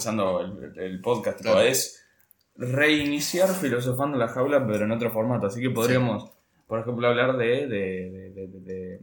comenzando 0.00 0.40
el, 0.40 0.78
el 0.78 1.00
podcast, 1.00 1.44
es 1.62 2.02
reiniciar 2.56 3.48
filosofando 3.48 4.16
la 4.16 4.28
jaula, 4.28 4.66
pero 4.66 4.84
en 4.84 4.92
otro 4.92 5.10
formato. 5.10 5.46
Así 5.46 5.60
que 5.60 5.70
podríamos, 5.70 6.30
por 6.66 6.80
ejemplo, 6.80 7.08
hablar 7.08 7.36
de, 7.36 7.66
de, 7.66 8.30
de, 8.34 8.46
de, 8.46 9.00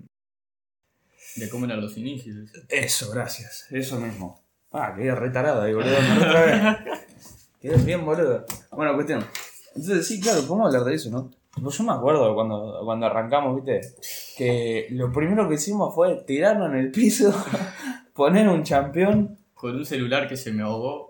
de 1.36 1.50
cómo 1.50 1.66
eran 1.66 1.82
los 1.82 1.98
inicios. 1.98 2.38
Eso, 2.70 3.12
gracias. 3.12 3.68
Eso 3.72 4.00
mismo. 4.00 4.42
Ah, 4.72 4.94
quedé 4.96 5.14
retarada 5.14 5.64
ahí, 5.64 5.74
boludo. 5.74 5.96
quedé 7.62 7.78
bien, 7.84 8.04
boludo. 8.04 8.46
Bueno, 8.72 8.96
cuestión. 8.96 9.24
Entonces, 9.76 10.08
sí, 10.08 10.20
claro, 10.20 10.42
podemos 10.48 10.68
hablar 10.68 10.84
de 10.84 10.96
eso, 10.96 11.10
¿no? 11.12 11.32
Pues 11.62 11.78
yo 11.78 11.84
me 11.84 11.94
acuerdo 11.94 12.34
cuando, 12.36 12.82
cuando 12.84 13.06
arrancamos, 13.06 13.56
¿viste? 13.56 13.82
Que 14.38 14.88
lo 14.92 15.12
primero 15.12 15.48
que 15.48 15.56
hicimos 15.56 15.94
fue 15.94 16.24
tirarnos 16.26 16.70
en 16.70 16.78
el 16.78 16.92
piso, 16.92 17.34
poner 18.14 18.48
un 18.48 18.64
campeón. 18.64 19.37
Con 19.58 19.76
un 19.76 19.86
celular 19.86 20.28
que 20.28 20.38
se 20.38 20.54
me 20.54 20.64
ahogó. 20.64 21.10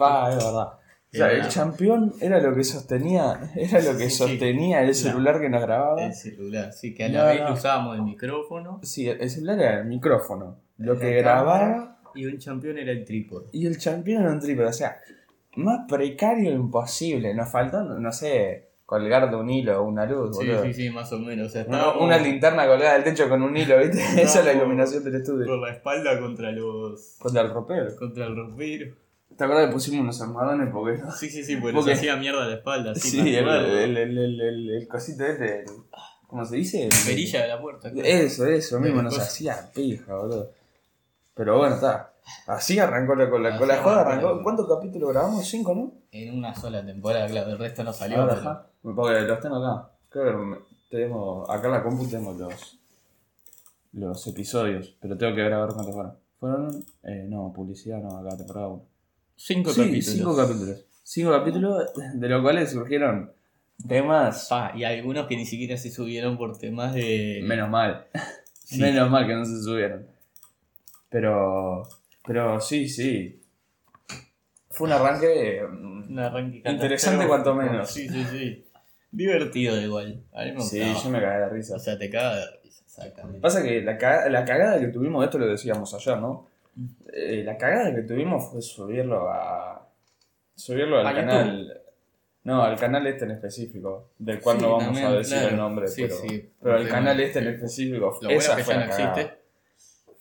Va, 0.00 0.30
es 0.30 0.36
verdad. 0.36 0.68
O 1.10 1.16
sea, 1.16 1.32
el 1.32 1.48
campeón 1.48 2.12
era 2.20 2.38
lo 2.38 2.54
que 2.54 2.64
sostenía, 2.64 3.40
era 3.56 3.80
lo 3.80 3.96
que 3.96 4.10
sostenía 4.10 4.82
el 4.82 4.94
celular 4.94 5.40
que 5.40 5.48
nos 5.48 5.62
grababa. 5.62 6.04
El 6.04 6.12
celular, 6.12 6.72
sí, 6.72 6.94
que 6.94 7.04
a 7.04 7.08
la 7.08 7.24
vez 7.24 7.40
usábamos 7.50 7.96
el 7.96 8.02
micrófono. 8.02 8.80
Sí, 8.82 9.08
el 9.08 9.30
celular 9.30 9.58
era 9.58 9.80
el 9.80 9.86
micrófono. 9.86 10.58
Lo 10.76 10.98
que 10.98 11.12
grababa. 11.14 12.00
Y 12.14 12.26
un 12.26 12.36
campeón 12.36 12.78
era 12.78 12.92
el 12.92 13.04
trípode. 13.04 13.46
Y 13.52 13.66
el 13.66 13.78
campeón 13.78 14.22
era 14.22 14.32
un 14.32 14.40
trípode. 14.40 14.66
O 14.66 14.72
sea, 14.72 14.98
más 15.56 15.86
precario 15.88 16.52
imposible. 16.52 17.32
Nos 17.32 17.50
faltó, 17.50 17.82
no 17.82 18.12
sé, 18.12 18.67
colgar 18.88 19.28
de 19.28 19.36
un 19.36 19.50
hilo 19.50 19.82
o 19.82 19.84
una 19.84 20.06
luz, 20.06 20.34
sí, 20.38 20.46
Sí, 20.62 20.72
sí, 20.72 20.88
más 20.88 21.12
o 21.12 21.18
menos. 21.18 21.52
una, 22.00 22.16
linterna 22.16 22.66
colgada 22.66 22.94
del 22.94 23.04
techo 23.04 23.28
con 23.28 23.42
un 23.42 23.54
hilo, 23.54 23.78
¿viste? 23.80 23.98
Esa 24.22 24.38
es 24.38 24.44
la 24.46 24.54
iluminación 24.54 25.04
del 25.04 25.16
estudio. 25.16 25.44
Por 25.44 25.58
la 25.58 25.74
espalda 25.74 26.18
contra 26.18 26.50
los. 26.52 27.16
Contra 27.18 27.42
el 27.42 27.50
ropero. 27.50 27.94
Contra 27.96 28.24
el 28.24 28.34
ropero. 28.34 28.94
¿Te 29.36 29.44
acuerdas 29.44 29.66
que 29.66 29.72
pusimos 29.74 30.00
unos 30.00 30.22
armadones? 30.22 30.70
Porque... 30.72 31.02
Sí, 31.18 31.28
sí, 31.28 31.44
sí, 31.44 31.56
porque, 31.56 31.74
porque... 31.74 31.90
nos 31.90 31.98
hacía 31.98 32.16
mierda 32.16 32.46
la 32.46 32.54
espalda. 32.54 32.94
Sí, 32.94 33.20
el, 33.20 33.46
el, 33.46 33.96
el, 33.98 34.18
el, 34.18 34.70
el, 34.70 34.88
cosito 34.88 35.26
este. 35.26 35.66
¿Cómo 36.26 36.46
se 36.46 36.56
dice? 36.56 36.88
La 36.90 36.96
perilla 37.06 37.42
de 37.42 37.48
la 37.48 37.60
puerta. 37.60 37.92
Eso, 37.94 38.46
eso 38.46 38.80
mismo, 38.80 39.02
nos 39.02 39.18
hacía 39.18 39.70
pija, 39.74 40.14
boludo. 40.14 40.50
Pero 41.34 41.58
bueno, 41.58 41.74
está. 41.74 42.14
Así 42.46 42.78
arrancó 42.78 43.14
la, 43.14 43.28
con 43.28 43.42
la, 43.42 43.58
con 43.58 43.68
la 43.68 43.82
joda. 43.82 44.00
Arrancó. 44.00 44.42
¿Cuántos 44.42 44.68
capítulos 44.68 45.10
grabamos? 45.10 45.46
¿Cinco, 45.46 45.74
no? 45.74 45.92
En 46.10 46.38
una 46.38 46.54
sola 46.54 46.84
temporada, 46.84 47.26
claro. 47.26 47.50
El 47.50 47.58
resto 47.58 47.84
no 47.84 47.92
salió. 47.92 48.22
Ahora, 48.22 48.66
porque 48.82 49.20
los 49.20 49.40
tengo 49.40 49.56
acá. 49.56 49.90
Creo 50.08 50.68
tenemos, 50.90 51.48
acá 51.50 51.66
en 51.66 51.72
la 51.72 51.82
compu 51.82 52.06
tengo 52.08 52.32
los, 52.32 52.78
los 53.92 54.26
episodios, 54.26 54.96
pero 55.00 55.16
tengo 55.16 55.34
que 55.34 55.42
ver 55.42 55.52
cuántos 55.52 55.94
fueron. 55.94 56.14
Fueron, 56.40 56.84
eh, 57.02 57.26
no, 57.28 57.52
publicidad 57.52 58.00
no, 58.00 58.16
acá 58.16 58.36
temporada 58.36 58.68
1. 58.68 58.86
Cinco 59.36 59.70
capítulos. 59.70 60.04
Cinco 60.06 60.36
capítulos. 60.36 60.84
Cinco 61.02 61.30
capítulos, 61.32 61.90
de 62.14 62.28
los 62.28 62.42
cuales 62.42 62.70
surgieron 62.70 63.32
temas. 63.86 64.48
Ah, 64.50 64.72
y 64.74 64.84
algunos 64.84 65.26
que 65.26 65.36
ni 65.36 65.46
siquiera 65.46 65.76
se 65.76 65.90
subieron 65.90 66.36
por 66.36 66.58
temas 66.58 66.94
de. 66.94 67.40
Menos 67.44 67.68
mal. 67.68 68.06
Menos 68.78 69.10
mal 69.10 69.26
que 69.26 69.34
no 69.34 69.44
se 69.44 69.62
subieron. 69.62 70.06
Pero. 71.08 71.88
Pero 72.28 72.60
sí, 72.60 72.86
sí. 72.90 73.40
Fue 74.70 74.86
un 74.86 74.92
arranque. 74.92 75.64
Un 75.64 76.18
arranque 76.18 76.62
interesante, 76.64 77.26
cuanto 77.26 77.54
menos. 77.54 77.90
Sí, 77.90 78.06
sí, 78.06 78.22
sí. 78.30 78.64
Divertido 79.10 79.80
igual. 79.80 80.22
A 80.34 80.44
mí 80.44 80.52
me 80.52 80.60
sí, 80.60 80.78
yo 80.78 81.08
me 81.08 81.22
cagué 81.22 81.38
de 81.38 81.48
risa. 81.48 81.76
O 81.76 81.78
sea, 81.78 81.98
te 81.98 82.10
cagas 82.10 82.36
de 82.36 82.60
risa, 82.62 82.84
exactamente. 82.84 83.40
Pasa 83.40 83.62
que 83.62 83.80
la, 83.80 83.94
la 84.28 84.44
cagada 84.44 84.78
que 84.78 84.88
tuvimos, 84.88 85.24
esto 85.24 85.38
lo 85.38 85.46
decíamos 85.46 85.94
ayer, 85.94 86.18
¿no? 86.18 86.46
Eh, 87.10 87.42
la 87.44 87.56
cagada 87.56 87.94
que 87.94 88.02
tuvimos 88.02 88.50
fue 88.50 88.60
subirlo 88.60 89.30
a. 89.30 89.88
Subirlo 90.54 90.98
al 90.98 91.14
canal. 91.14 91.80
No, 92.44 92.62
al 92.62 92.76
canal 92.76 93.06
este 93.06 93.24
en 93.24 93.30
específico, 93.32 94.10
del 94.18 94.40
cual 94.40 94.60
no 94.60 94.76
vamos 94.76 94.98
a 95.00 95.12
decir 95.12 95.38
el 95.38 95.56
nombre, 95.56 95.86
pero, 95.96 96.14
pero 96.62 96.76
al 96.76 96.88
canal 96.88 97.18
este 97.20 97.38
en 97.38 97.48
específico. 97.48 98.18
Lo 98.20 98.30
esa 98.30 98.56
fue 98.58 98.74
ya 98.74 98.80
no 98.80 98.84
existe. 98.84 99.38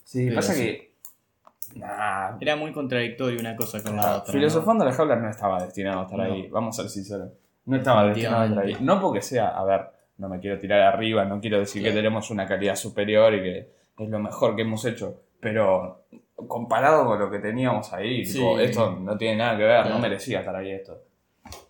Sí, 0.05 0.31
pasa 0.31 0.55
que. 0.55 0.86
Nah, 1.75 2.37
Era 2.39 2.55
muy 2.55 2.71
contradictorio 2.71 3.39
una 3.39 3.55
cosa 3.55 3.81
con 3.83 3.95
la 3.95 4.17
otra. 4.17 4.33
Filosofando 4.33 4.83
¿no? 4.83 4.89
la 4.89 4.95
jaula 4.95 5.15
no 5.15 5.29
estaba 5.29 5.63
destinado 5.63 6.01
a 6.01 6.03
estar 6.03 6.21
ahí, 6.21 6.47
vamos 6.47 6.77
a 6.77 6.83
ser 6.83 6.91
sinceros. 6.91 7.29
No 7.65 7.77
estaba 7.77 8.07
destinado 8.07 8.41
a 8.41 8.45
estar 8.45 8.63
ahí. 8.63 8.77
No 8.79 9.01
porque 9.01 9.21
sea, 9.21 9.49
a 9.49 9.63
ver, 9.65 9.87
no 10.17 10.29
me 10.29 10.39
quiero 10.39 10.57
tirar 10.59 10.81
arriba, 10.81 11.25
no 11.25 11.39
quiero 11.39 11.59
decir 11.59 11.83
que 11.83 11.91
tenemos 11.91 12.31
una 12.31 12.47
calidad 12.47 12.75
superior 12.75 13.33
y 13.35 13.41
que 13.41 13.71
es 13.99 14.09
lo 14.09 14.19
mejor 14.19 14.55
que 14.55 14.61
hemos 14.63 14.85
hecho, 14.85 15.21
pero 15.39 16.05
comparado 16.47 17.05
con 17.05 17.19
lo 17.19 17.31
que 17.31 17.39
teníamos 17.39 17.93
ahí, 17.93 18.21
esto 18.21 18.95
no 18.95 19.17
tiene 19.17 19.37
nada 19.37 19.57
que 19.57 19.63
ver, 19.63 19.89
no 19.89 19.99
merecía 19.99 20.39
estar 20.39 20.55
ahí 20.55 20.71
esto. 20.71 21.03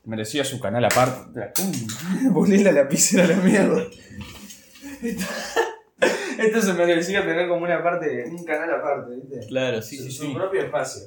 Merecía 0.05 0.43
su 0.43 0.59
canal 0.59 0.85
aparte. 0.85 1.51
Volé 2.31 2.57
la 2.63 2.71
lapicera 2.71 3.25
a 3.25 3.27
la 3.27 3.35
mierda. 3.37 3.83
Esto, 6.37 6.61
se 6.61 6.73
merecía 6.73 7.25
tener 7.25 7.47
como 7.47 7.63
una 7.63 7.81
parte, 7.83 8.25
un 8.29 8.43
canal 8.43 8.73
aparte, 8.73 9.15
¿viste? 9.15 9.47
Claro, 9.47 9.81
sí, 9.81 9.97
sí. 9.97 10.11
Su 10.11 10.33
propio 10.33 10.61
espacio. 10.61 11.03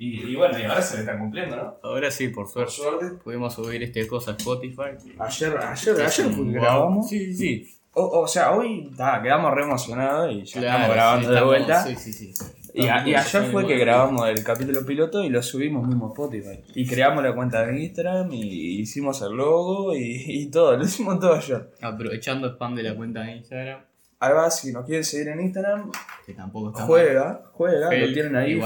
Y, 0.00 0.36
bueno, 0.36 0.56
y 0.56 0.62
ahora 0.62 0.80
se 0.80 0.94
le 0.94 1.00
está 1.00 1.18
cumpliendo, 1.18 1.56
¿no? 1.56 1.76
Ahora 1.82 2.10
sí, 2.10 2.28
por 2.28 2.46
suerte. 2.46 2.72
Por 2.76 2.98
suerte. 2.98 3.16
Pudimos 3.22 3.54
subir 3.54 3.82
este 3.82 4.06
cosa 4.06 4.32
a 4.32 4.36
Spotify. 4.36 4.90
Ayer, 5.18 5.56
ayer, 5.58 6.00
ayer 6.00 6.26
grabamos. 6.52 7.08
Sí, 7.08 7.34
sí, 7.34 7.36
sí. 7.36 7.78
O, 7.94 8.20
o 8.20 8.28
sea, 8.28 8.52
hoy 8.52 8.90
quedamos 8.96 9.52
re 9.54 9.62
emocionados 9.62 10.32
y 10.32 10.44
ya 10.44 10.60
estamos 10.60 10.90
grabando 10.90 11.30
de 11.32 11.42
vuelta. 11.42 11.82
Sí, 11.82 11.96
sí, 11.96 12.12
sí. 12.12 12.32
Y, 12.74 12.86
ayer 12.86 13.42
fue 13.50 13.66
que 13.66 13.76
grabamos 13.76 14.28
el 14.28 14.44
capítulo 14.44 14.84
piloto 14.86 15.24
y 15.24 15.30
lo 15.30 15.42
subimos 15.42 15.86
mismo 15.86 16.06
a 16.06 16.08
Spotify. 16.10 16.60
Y 16.74 16.86
creamos 16.86 17.24
la 17.24 17.34
cuenta 17.34 17.66
de 17.66 17.82
Instagram 17.82 18.32
y 18.32 18.80
hicimos 18.80 19.20
el 19.22 19.32
logo 19.32 19.96
y, 19.96 20.48
todo, 20.50 20.76
lo 20.76 20.84
hicimos 20.84 21.18
todo 21.18 21.34
ayer. 21.34 21.70
Aprovechando 21.82 22.48
spam 22.50 22.76
de 22.76 22.82
la 22.84 22.94
cuenta 22.94 23.22
de 23.22 23.36
Instagram. 23.36 23.80
Ahí 24.20 24.32
va, 24.32 24.50
si 24.50 24.72
nos 24.72 24.84
quieren 24.84 25.04
seguir 25.04 25.28
en 25.28 25.40
Instagram, 25.40 25.92
que 26.26 26.34
tampoco 26.34 26.70
está 26.70 26.82
juega, 26.82 27.42
juega, 27.52 27.94
lo 27.94 28.12
tienen 28.12 28.34
ahí, 28.34 28.60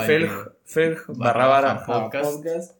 felg, 0.64 1.02
barra 1.08 1.46
barra 1.46 1.84
podcast. 1.84 2.76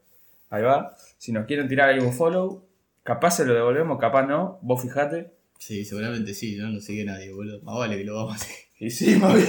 Ahí 0.48 0.62
va. 0.62 0.96
Si 1.18 1.32
nos 1.32 1.46
quieren 1.46 1.68
tirar 1.68 1.90
ahí 1.90 1.98
un 1.98 2.12
follow, 2.12 2.64
capaz 3.02 3.32
se 3.32 3.44
lo 3.44 3.54
devolvemos, 3.54 3.98
capaz 3.98 4.26
no, 4.26 4.58
vos 4.62 4.80
fijate. 4.80 5.32
Sí, 5.58 5.84
seguramente 5.84 6.32
sí, 6.34 6.56
no 6.56 6.70
nos 6.70 6.84
sigue 6.84 7.04
nadie, 7.04 7.32
boludo. 7.32 7.60
Más 7.62 7.76
vale 7.76 7.98
que 7.98 8.04
lo 8.04 8.16
vamos 8.16 8.32
a 8.32 8.36
hacer. 8.36 8.56
Y 8.78 8.90
sí, 8.90 9.16
más 9.16 9.34
bien. 9.34 9.48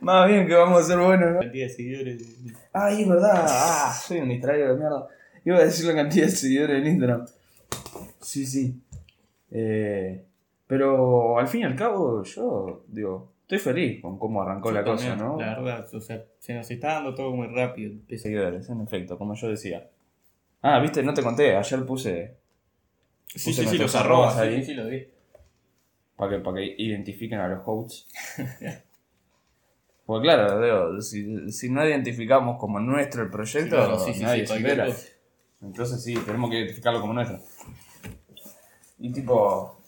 Más 0.00 0.28
bien 0.28 0.46
que 0.46 0.54
vamos 0.54 0.80
a 0.80 0.86
ser 0.86 0.98
buenos, 0.98 1.32
¿no? 1.32 1.40
Cantidad 1.40 1.66
de 1.66 1.72
seguidores. 1.74 2.22
Ay, 2.72 3.02
es 3.02 3.08
verdad. 3.08 3.44
Ah, 3.46 4.00
soy 4.06 4.20
un 4.20 4.30
distraído 4.30 4.68
de 4.68 4.78
mierda. 4.78 5.08
Iba 5.44 5.58
a 5.58 5.64
decir 5.64 5.84
la 5.84 5.94
cantidad 5.94 6.26
de 6.26 6.30
seguidores 6.30 6.78
en 6.78 6.86
Instagram. 6.86 7.26
Sí, 8.20 8.46
sí. 8.46 8.80
Eh, 9.50 10.24
pero 10.70 11.36
al 11.36 11.48
fin 11.48 11.62
y 11.62 11.64
al 11.64 11.74
cabo, 11.74 12.22
yo 12.22 12.84
digo, 12.86 13.32
estoy 13.42 13.58
feliz 13.58 14.00
con 14.00 14.20
cómo 14.20 14.40
arrancó 14.40 14.70
la 14.70 14.84
cosa, 14.84 15.16
¿no? 15.16 15.36
La 15.36 15.58
verdad, 15.58 15.84
o 15.92 16.00
sea, 16.00 16.24
se 16.38 16.54
nos 16.54 16.70
está 16.70 16.92
dando 16.92 17.12
todo 17.12 17.32
muy 17.32 17.48
rápido. 17.48 17.94
Seguidores, 18.16 18.70
en 18.70 18.80
efecto, 18.80 19.18
como 19.18 19.34
yo 19.34 19.48
decía. 19.48 19.90
Ah, 20.62 20.78
viste, 20.78 21.02
no 21.02 21.12
te 21.12 21.24
conté, 21.24 21.56
ayer 21.56 21.84
puse. 21.84 22.36
sí, 23.26 23.52
sí, 23.52 23.66
sí, 23.66 23.78
los 23.78 23.96
arrobas 23.96 24.36
ahí. 24.36 24.60
Sí, 24.60 24.66
sí, 24.66 24.74
lo 24.74 24.86
vi. 24.86 25.08
Para 26.14 26.36
que, 26.36 26.38
para 26.38 26.58
que 26.58 26.76
identifiquen 26.78 27.40
a 27.40 27.48
los 27.48 27.62
hosts. 27.66 28.06
Porque 30.06 30.22
claro, 30.22 31.02
si, 31.02 31.50
si, 31.50 31.68
no 31.68 31.84
identificamos 31.84 32.60
como 32.60 32.78
nuestro 32.78 33.24
el 33.24 33.30
proyecto, 33.30 33.76
nadie 34.20 34.46
se 34.46 34.54
entera. 34.54 34.86
Entonces 35.62 36.00
sí, 36.00 36.14
tenemos 36.14 36.48
que 36.48 36.60
identificarlo 36.60 37.00
como 37.00 37.12
nuestro. 37.12 37.40
Y 39.00 39.12
tipo... 39.12 39.79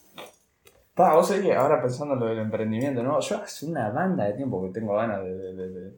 Pa, 0.95 1.15
vos 1.15 1.29
sabés 1.29 1.43
que 1.43 1.55
ahora 1.55 1.81
pensando 1.81 2.15
en 2.15 2.21
lo 2.21 2.27
del 2.27 2.39
emprendimiento, 2.39 3.03
¿no? 3.03 3.19
Yo 3.21 3.39
hace 3.39 3.67
una 3.67 3.91
banda 3.91 4.25
de 4.27 4.35
tiempo 4.35 4.63
que 4.63 4.79
tengo 4.79 4.95
ganas 4.95 5.25
de, 5.25 5.55
de, 5.55 5.93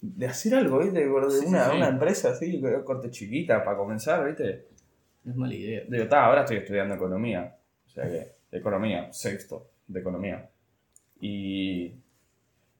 de, 0.00 0.26
hacer 0.26 0.54
algo, 0.56 0.80
¿viste? 0.80 1.00
De 1.00 1.08
una, 1.08 1.72
una 1.72 1.88
empresa 1.88 2.30
así, 2.30 2.60
corte 2.84 3.10
chiquita 3.10 3.64
para 3.64 3.76
comenzar, 3.76 4.26
¿viste? 4.26 4.66
No 5.24 5.32
es 5.32 5.38
mala 5.38 5.54
idea. 5.54 5.82
Digo, 5.88 6.02
está, 6.04 6.24
ahora 6.24 6.40
estoy 6.40 6.56
estudiando 6.56 6.94
economía. 6.94 7.56
O 7.86 7.90
sea 7.90 8.04
que, 8.08 8.32
economía, 8.50 9.12
sexto 9.12 9.68
de 9.86 10.00
economía. 10.00 10.48
Y 11.20 11.94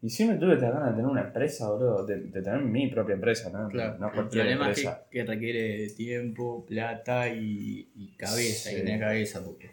y 0.03 0.11
siempre 0.11 0.37
tuve 0.37 0.57
la 0.57 0.71
ganas 0.71 0.91
de 0.91 0.97
tener 0.97 1.07
una 1.07 1.21
empresa, 1.23 1.71
boludo, 1.71 2.05
de, 2.05 2.19
tener 2.19 2.61
mi 2.61 2.89
propia 2.89 3.15
empresa, 3.15 3.51
¿no? 3.51 3.69
Claro. 3.69 3.99
No 4.01 4.11
cualquier 4.13 4.49
el 4.49 4.59
problema 4.59 4.73
Es 4.73 4.89
que, 5.09 5.25
requiere 5.25 5.89
tiempo, 5.91 6.67
plata 6.67 7.29
y, 7.29 8.13
cabeza, 8.17 8.71
sí. 8.71 8.77
y 8.77 8.79
tener 8.81 8.99
cabeza. 8.99 9.45
Porque... 9.45 9.71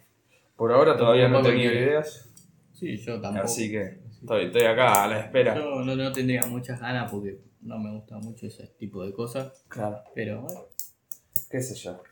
Por 0.60 0.72
ahora 0.72 0.96
todavía 0.96 1.28
no 1.28 1.40
he 1.40 1.44
tenido 1.44 1.74
ideas. 1.74 2.30
Sí, 2.74 2.98
yo 2.98 3.20
tampoco. 3.20 3.46
Así 3.46 3.72
que 3.72 4.02
estoy, 4.22 4.46
estoy 4.46 4.64
acá 4.66 5.06
a 5.06 5.08
la 5.08 5.20
espera. 5.22 5.56
Yo 5.56 5.84
no, 5.84 5.96
no, 5.96 6.12
tendría 6.12 6.46
muchas 6.46 6.80
ganas 6.80 7.10
porque 7.10 7.40
no 7.62 7.80
me 7.80 7.92
gusta 7.92 8.18
mucho 8.18 8.46
ese 8.46 8.68
tipo 8.78 9.04
de 9.04 9.12
cosas. 9.12 9.64
Claro. 9.68 10.04
Pero 10.14 10.42
bueno. 10.42 10.66
¿Qué 11.50 11.62
sé 11.62 11.74
yo? 11.74 12.04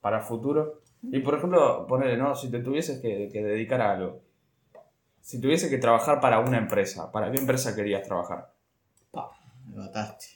Para 0.00 0.20
futuro. 0.20 0.80
Y 1.02 1.18
por 1.18 1.34
ejemplo, 1.34 1.86
ponele, 1.86 2.16
¿no? 2.16 2.34
Si 2.34 2.50
te 2.50 2.60
tuvieses 2.60 3.00
que, 3.00 3.28
que 3.30 3.42
dedicar 3.42 3.82
a 3.82 3.92
algo 3.92 4.22
si 5.22 5.40
tuviese 5.40 5.70
que 5.70 5.78
trabajar 5.78 6.20
para 6.20 6.40
una 6.40 6.58
empresa, 6.58 7.10
¿para 7.10 7.30
qué 7.30 7.38
empresa 7.38 7.74
querías 7.74 8.02
trabajar? 8.02 8.52
Pa, 9.12 9.30
me 9.68 9.76
mataste. 9.76 10.26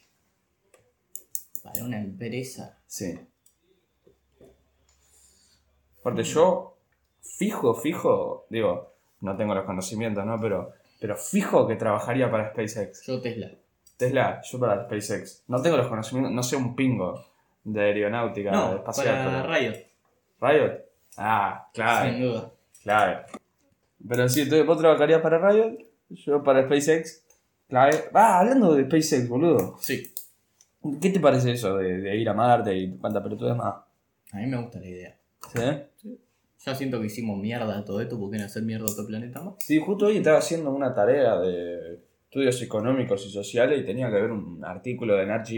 una 1.83 2.01
empresa. 2.01 2.79
Sí. 2.87 3.19
Porque 6.03 6.23
yo, 6.23 6.76
fijo, 7.39 7.75
fijo, 7.75 8.47
digo, 8.51 8.93
no 9.21 9.37
tengo 9.37 9.55
los 9.55 9.65
conocimientos, 9.65 10.25
¿no? 10.25 10.41
Pero, 10.41 10.73
pero 11.01 11.17
fijo 11.17 11.67
que 11.67 11.77
trabajaría 11.77 12.31
para 12.31 12.51
SpaceX. 12.53 13.05
Yo 13.07 13.21
Tesla. 13.21 13.51
Tesla, 13.97 14.41
yo 14.43 14.59
para 14.61 14.85
SpaceX. 14.85 15.45
No 15.49 15.61
tengo 15.63 15.77
los 15.77 15.87
conocimientos, 15.89 16.33
no 16.33 16.43
sé 16.43 16.57
un 16.57 16.77
pingo 16.77 17.25
de 17.65 17.81
aeronáutica 17.81 18.51
No, 18.53 18.77
espacial. 18.77 19.25
para 19.27 19.43
pero- 19.43 19.55
Riot. 19.55 19.77
Riot. 20.41 20.81
Ah, 21.17 21.69
claro. 21.73 22.11
Sin 22.11 22.21
duda. 22.23 22.51
Claro. 22.83 23.21
Pero 24.09 24.29
sí, 24.29 24.43
entonces 24.43 24.67
vos 24.67 24.79
trabajarías 24.79 25.21
para 25.23 25.51
Riot, 25.51 25.79
yo 26.11 26.43
para 26.43 26.65
SpaceX. 26.67 27.23
Clave. 27.69 28.05
Ah, 28.15 28.39
hablando 28.41 28.75
de 28.75 28.85
SpaceX, 28.85 29.29
boludo. 29.29 29.77
Sí. 29.81 30.13
¿Qué 31.03 31.11
te 31.11 31.19
parece 31.19 31.51
eso 31.53 31.77
de, 31.79 31.99
de 31.99 32.17
ir 32.17 32.29
a 32.29 32.35
Marte 32.35 32.73
y 32.77 32.97
cuánta 32.99 33.21
pelotuda 33.23 33.53
es 33.53 33.57
más? 33.57 33.75
A 34.33 34.37
mí 34.37 34.47
me 34.47 34.57
gusta 34.59 34.79
la 34.79 34.87
idea. 34.87 35.17
¿Sí? 35.53 36.19
Ya 36.65 36.75
siento 36.75 37.01
que 37.01 37.07
hicimos 37.07 37.39
mierda 37.39 37.85
todo 37.85 38.01
esto, 38.01 38.19
¿por 38.19 38.31
qué 38.31 38.39
no 38.39 38.45
hacer 38.45 38.63
mierda 38.63 38.87
otro 38.91 39.07
planeta 39.07 39.43
más? 39.43 39.55
Sí, 39.61 39.79
justo 39.79 40.07
hoy 40.07 40.17
estaba 40.17 40.39
haciendo 40.39 40.71
una 40.71 40.95
tarea 40.95 41.39
de 41.39 42.01
estudios 42.25 42.61
económicos 42.63 43.25
y 43.27 43.31
sociales 43.31 43.81
y 43.81 43.85
tenía 43.85 44.09
que 44.09 44.17
ver 44.17 44.31
un 44.31 44.65
artículo 44.65 45.17
de 45.17 45.27
Nat 45.27 45.49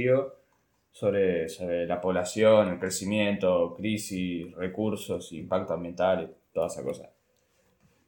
sobre, 0.90 1.48
sobre 1.48 1.86
la 1.86 2.00
población, 2.00 2.68
el 2.68 2.78
crecimiento, 2.78 3.74
crisis, 3.76 4.52
recursos, 4.54 5.32
impacto 5.32 5.74
ambiental 5.74 6.24
y 6.30 6.52
toda 6.52 6.66
esa 6.66 6.82
cosa. 6.82 7.10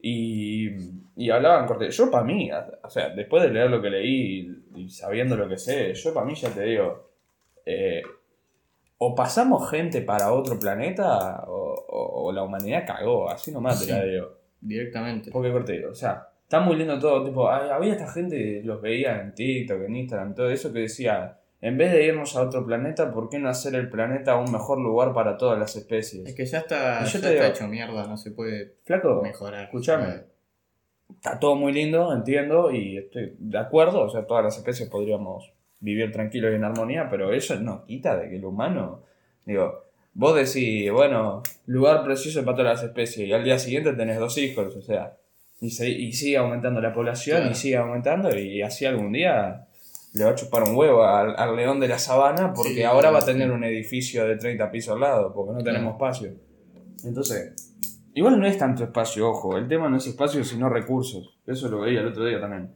Y, 0.03 0.69
y 1.17 1.31
hablaban 1.31 1.67
corte. 1.67 1.91
Yo 1.91 2.11
para 2.11 2.25
mí, 2.25 2.51
o 2.83 2.91
sea, 2.91 3.11
después 3.11 3.43
de 3.43 3.51
leer 3.51 3.71
lo 3.71 3.83
que 3.83 3.91
leí 3.91 4.63
y, 4.75 4.83
y 4.83 4.91
sabiendo 4.91 5.37
lo 5.37 5.49
que 5.49 5.59
sé, 5.59 5.95
yo 5.95 6.13
para 6.15 6.27
mí 6.27 6.35
ya 6.35 6.51
te 6.51 6.63
digo, 6.65 7.11
eh, 7.65 8.03
o 9.03 9.15
pasamos 9.15 9.71
gente 9.71 10.03
para 10.03 10.31
otro 10.33 10.59
planeta 10.59 11.45
o, 11.49 11.75
o- 11.89 12.25
o 12.27 12.33
la 12.33 12.43
humanidad 12.43 12.85
cagó, 12.87 13.31
así 13.31 13.51
nomás 13.51 13.85
te 13.87 13.91
la 13.93 14.05
digo. 14.05 14.29
Directamente. 14.61 15.31
Porque 15.31 15.51
corte, 15.51 15.87
o 15.87 15.95
sea, 15.95 16.29
está 16.43 16.61
muy 16.61 16.77
lindo 16.77 16.99
todo, 16.99 17.25
tipo, 17.25 17.49
había 17.49 17.93
esta 17.95 18.13
gente, 18.13 18.61
los 18.63 18.83
veía 18.83 19.21
en 19.23 19.35
TikTok, 19.35 19.83
en 19.85 19.97
Instagram, 19.97 20.35
todo 20.35 20.51
eso 20.51 20.71
que 20.73 20.81
decía, 20.81 21.39
en 21.63 21.79
vez 21.79 21.93
de 21.93 22.05
irnos 22.05 22.37
a 22.37 22.43
otro 22.43 22.67
planeta, 22.67 23.11
¿por 23.11 23.31
qué 23.31 23.39
no 23.39 23.49
hacer 23.49 23.75
el 23.75 23.89
planeta 23.89 24.37
un 24.37 24.53
mejor 24.53 24.79
lugar 24.79 25.15
para 25.15 25.39
todas 25.39 25.59
las 25.59 25.75
especies? 25.77 26.29
Es 26.29 26.35
que 26.35 26.45
ya 26.45 26.59
está, 26.59 27.01
yo 27.01 27.07
ya 27.07 27.11
te 27.13 27.17
está 27.19 27.31
digo- 27.31 27.45
hecho 27.47 27.69
mierda, 27.69 28.07
no 28.07 28.17
se 28.19 28.33
puede 28.33 28.77
Flaco, 28.85 29.21
mejorar. 29.23 29.65
escúchame. 29.65 30.25
está 31.11 31.39
todo 31.41 31.55
muy 31.57 31.73
lindo, 31.73 32.13
entiendo, 32.13 32.71
y 32.71 32.99
estoy 32.99 33.35
de 33.39 33.59
acuerdo, 33.59 34.03
o 34.03 34.09
sea, 34.11 34.27
todas 34.27 34.45
las 34.45 34.57
especies 34.59 34.89
podríamos 34.91 35.53
vivir 35.81 36.13
tranquilos 36.13 36.53
y 36.53 36.57
en 36.57 36.65
armonía, 36.65 37.09
pero 37.11 37.33
eso 37.33 37.57
no 37.61 37.85
quita 37.85 38.17
de 38.17 38.29
que 38.29 38.37
el 38.37 38.45
humano, 38.45 39.03
digo, 39.47 39.85
vos 40.15 40.35
decís, 40.37 40.91
bueno, 40.93 41.43
lugar 41.67 42.05
precioso 42.05 42.45
para 42.45 42.57
todas 42.59 42.75
las 42.75 42.85
especies, 42.85 43.29
y 43.29 43.33
al 43.33 43.45
día 43.45 43.59
siguiente 43.59 43.93
tenés 43.95 44.19
dos 44.19 44.37
hijos, 44.39 44.77
o 44.77 44.83
sea, 44.83 45.17
y, 45.61 45.71
se- 45.71 45.89
y 45.91 46.13
sigue 46.13 46.37
aumentando 46.37 46.81
la 46.81 46.93
población, 46.93 47.39
Claro. 47.39 47.53
y 47.53 47.55
sigue 47.55 47.77
aumentando, 47.77 48.37
y 48.39 48.63
así 48.63 48.85
algún 48.87 49.13
día 49.13 49.67
le 50.15 50.25
va 50.25 50.31
a 50.31 50.35
chupar 50.35 50.65
un 50.65 50.75
huevo 50.75 51.05
al, 51.05 51.35
al 51.39 51.55
león 51.57 51.79
de 51.81 51.89
la 51.89 51.99
sabana, 51.99 52.53
porque 52.53 52.75
Sí, 52.75 52.83
ahora 52.83 53.11
va 53.11 53.19
a 53.19 53.23
sí. 53.23 53.29
tener 53.29 53.51
un 53.51 53.63
edificio 53.65 54.27
de 54.27 54.37
30 54.37 54.71
pisos 54.71 54.95
al 54.95 55.01
lado, 55.01 55.33
porque 55.33 55.53
no 55.53 55.63
tenemos 55.63 55.97
Claro. 55.97 56.13
espacio. 56.13 56.35
Entonces, 57.05 57.67
Igual 58.13 58.41
no 58.41 58.47
es 58.47 58.59
tanto 58.59 58.83
espacio, 58.83 59.31
ojo. 59.31 59.57
El 59.57 59.69
tema 59.69 59.89
no 59.89 59.97
es 59.97 60.05
espacio, 60.09 60.43
sino 60.43 60.69
recursos. 60.69 61.39
Eso 61.47 61.69
lo 61.69 61.79
veía 61.79 62.01
el 62.01 62.09
otro 62.09 62.25
día 62.25 62.41
también. 62.41 62.75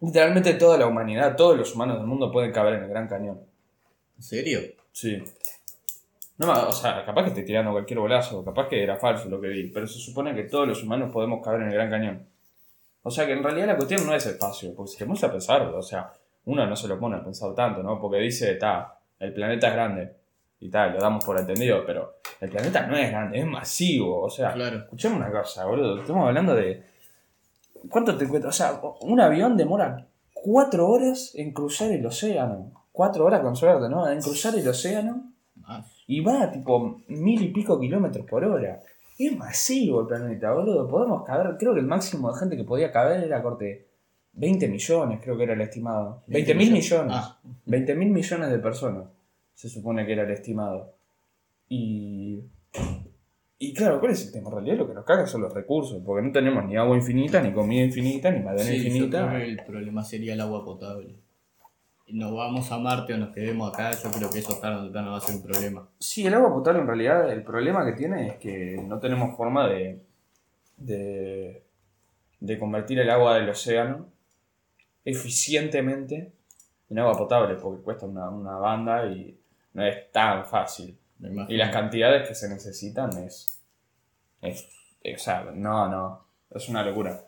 Literalmente 0.00 0.54
toda 0.54 0.78
la 0.78 0.86
humanidad, 0.86 1.36
todos 1.36 1.56
los 1.56 1.74
humanos 1.74 1.98
del 1.98 2.06
mundo 2.06 2.30
pueden 2.30 2.52
caber 2.52 2.74
en 2.74 2.84
el 2.84 2.88
Gran 2.88 3.08
Cañón. 3.08 3.40
¿En 4.16 4.22
serio? 4.22 4.60
Sí. 4.92 5.22
No, 6.38 6.52
o 6.52 6.72
sea, 6.72 7.04
capaz 7.04 7.22
que 7.24 7.28
estoy 7.30 7.44
tirando 7.44 7.72
cualquier 7.72 7.98
bolazo, 7.98 8.44
capaz 8.44 8.68
que 8.68 8.82
era 8.82 8.96
falso 8.96 9.28
lo 9.28 9.40
que 9.40 9.48
vi, 9.48 9.68
pero 9.70 9.86
se 9.88 9.98
supone 9.98 10.34
que 10.34 10.44
todos 10.44 10.68
los 10.68 10.82
humanos 10.84 11.10
podemos 11.12 11.44
caber 11.44 11.62
en 11.62 11.68
el 11.68 11.74
Gran 11.74 11.90
Cañón. 11.90 12.26
O 13.02 13.10
sea 13.10 13.26
que 13.26 13.32
en 13.32 13.42
realidad 13.42 13.66
la 13.66 13.76
cuestión 13.76 14.06
no 14.06 14.14
es 14.14 14.24
espacio, 14.26 14.72
porque 14.74 14.92
si 14.92 14.98
te 14.98 15.06
pones 15.06 15.24
a 15.24 15.32
pensar, 15.32 15.62
o 15.62 15.82
sea, 15.82 16.12
uno 16.44 16.64
no 16.66 16.76
se 16.76 16.86
lo 16.86 16.98
pone 16.98 17.16
a 17.16 17.24
pensar 17.24 17.54
tanto, 17.54 17.82
¿no? 17.82 18.00
Porque 18.00 18.18
dice, 18.18 18.52
está, 18.52 18.98
el 19.18 19.32
planeta 19.32 19.68
es 19.68 19.74
grande, 19.74 20.12
y 20.60 20.68
tal, 20.68 20.92
lo 20.94 21.00
damos 21.00 21.24
por 21.24 21.38
entendido, 21.38 21.84
pero 21.84 22.16
el 22.40 22.50
planeta 22.50 22.86
no 22.86 22.96
es 22.96 23.10
grande, 23.10 23.38
es 23.38 23.46
masivo, 23.46 24.22
o 24.22 24.30
sea, 24.30 24.52
Claro. 24.52 24.78
escuchame 24.78 25.16
una 25.16 25.30
cosa, 25.30 25.64
boludo, 25.66 26.00
estamos 26.00 26.28
hablando 26.28 26.54
de... 26.54 26.82
¿Cuánto 27.88 28.16
te 28.16 28.26
cuesta? 28.26 28.48
O 28.48 28.52
sea, 28.52 28.80
un 29.02 29.20
avión 29.20 29.56
demora 29.56 30.06
cuatro 30.32 30.88
horas 30.88 31.32
en 31.34 31.52
cruzar 31.52 31.92
el 31.92 32.04
océano. 32.04 32.72
Cuatro 32.92 33.24
horas 33.24 33.40
con 33.40 33.54
suerte, 33.54 33.88
¿no? 33.88 34.08
En 34.08 34.20
cruzar 34.20 34.54
el 34.56 34.66
océano 34.66 35.32
y 36.06 36.20
va 36.20 36.42
a 36.44 36.50
tipo 36.50 37.02
mil 37.08 37.42
y 37.42 37.48
pico 37.48 37.78
kilómetros 37.78 38.26
por 38.26 38.44
hora. 38.44 38.82
Es 39.18 39.36
masivo 39.36 40.00
el 40.02 40.06
planeta, 40.06 40.52
boludo. 40.52 40.88
Podemos 40.88 41.24
caber, 41.24 41.56
creo 41.58 41.74
que 41.74 41.80
el 41.80 41.86
máximo 41.86 42.32
de 42.32 42.38
gente 42.38 42.56
que 42.56 42.64
podía 42.64 42.90
caber 42.90 43.22
era 43.22 43.42
corte 43.42 43.88
20 44.32 44.68
millones, 44.68 45.20
creo 45.22 45.36
que 45.36 45.42
era 45.42 45.54
el 45.54 45.60
estimado. 45.60 46.22
20 46.28 46.54
mil 46.54 46.72
millones. 46.72 47.12
Ah, 47.14 47.38
20 47.66 47.94
mil 47.94 48.10
millones 48.10 48.50
de 48.50 48.58
personas 48.58 49.04
se 49.54 49.68
supone 49.68 50.06
que 50.06 50.12
era 50.12 50.22
el 50.22 50.30
estimado. 50.30 50.94
Y. 51.68 52.44
Y 53.60 53.74
claro, 53.74 53.98
¿cuál 53.98 54.12
es 54.12 54.24
el 54.26 54.32
tema? 54.32 54.48
En 54.50 54.54
realidad 54.54 54.76
lo 54.76 54.86
que 54.88 54.94
nos 54.94 55.04
caga 55.04 55.26
son 55.26 55.42
los 55.42 55.52
recursos, 55.52 56.00
porque 56.04 56.24
no 56.24 56.32
tenemos 56.32 56.64
ni 56.64 56.76
agua 56.76 56.96
infinita, 56.96 57.40
ni 57.40 57.52
comida 57.52 57.82
infinita, 57.84 58.30
ni 58.30 58.40
madera 58.40 58.62
sí, 58.64 58.78
yo 58.78 58.86
infinita. 58.86 59.28
creo 59.28 59.40
que 59.40 59.46
el 59.46 59.64
problema 59.64 60.04
sería 60.04 60.34
el 60.34 60.40
agua 60.40 60.64
potable. 60.64 61.16
Nos 62.10 62.32
vamos 62.34 62.70
a 62.72 62.78
Marte 62.78 63.12
o 63.14 63.18
nos 63.18 63.34
quedemos 63.34 63.72
acá, 63.72 63.90
yo 63.92 64.10
creo 64.10 64.30
que 64.30 64.38
eso 64.38 64.58
tarde 64.60 64.78
o 64.78 64.82
temprano 64.84 65.10
va 65.10 65.18
a 65.18 65.20
ser 65.20 65.36
un 65.36 65.42
problema. 65.42 65.88
Sí, 65.98 66.26
el 66.26 66.34
agua 66.34 66.54
potable 66.54 66.80
en 66.80 66.86
realidad 66.86 67.30
el 67.32 67.42
problema 67.42 67.84
que 67.84 67.92
tiene 67.92 68.28
es 68.28 68.36
que 68.36 68.80
no 68.86 68.98
tenemos 68.98 69.36
forma 69.36 69.68
de, 69.68 70.00
de, 70.76 71.62
de 72.40 72.58
convertir 72.58 73.00
el 73.00 73.10
agua 73.10 73.36
del 73.38 73.48
océano 73.50 74.06
eficientemente 75.04 76.32
en 76.88 76.98
agua 76.98 77.18
potable, 77.18 77.56
porque 77.56 77.82
cuesta 77.82 78.06
una, 78.06 78.30
una 78.30 78.56
banda 78.56 79.04
y 79.06 79.36
no 79.74 79.84
es 79.84 80.10
tan 80.12 80.46
fácil. 80.46 80.96
Y 81.48 81.56
las 81.56 81.70
cantidades 81.72 82.28
que 82.28 82.34
se 82.34 82.48
necesitan 82.48 83.10
es, 83.18 83.60
es, 84.42 84.66
O 85.14 85.18
sea, 85.18 85.44
no, 85.54 85.88
no. 85.88 86.24
Es 86.50 86.68
una 86.68 86.82
locura. 86.84 87.24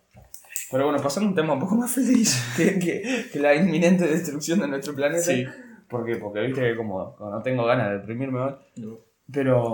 Pero 0.70 0.84
bueno, 0.84 1.02
pasando 1.02 1.26
a 1.26 1.30
un 1.30 1.34
tema 1.36 1.54
un 1.54 1.60
poco 1.60 1.74
más 1.74 1.90
feliz 1.92 2.40
que, 2.56 2.78
que- 2.78 3.26
que 3.32 3.38
la 3.40 3.54
inminente 3.54 4.06
destrucción 4.06 4.60
de 4.60 4.68
nuestro 4.68 4.94
planeta. 4.94 5.22
Sí. 5.22 5.44
¿Por 5.88 6.06
qué? 6.06 6.16
Porque 6.16 6.40
viste 6.40 6.60
que 6.60 6.76
como, 6.76 7.16
como 7.16 7.30
no 7.30 7.42
tengo 7.42 7.64
ganas 7.66 7.88
de 7.90 7.98
deprimirme 7.98 8.38
hoy. 8.40 8.54
No, 8.76 8.98
Pero, 9.32 9.72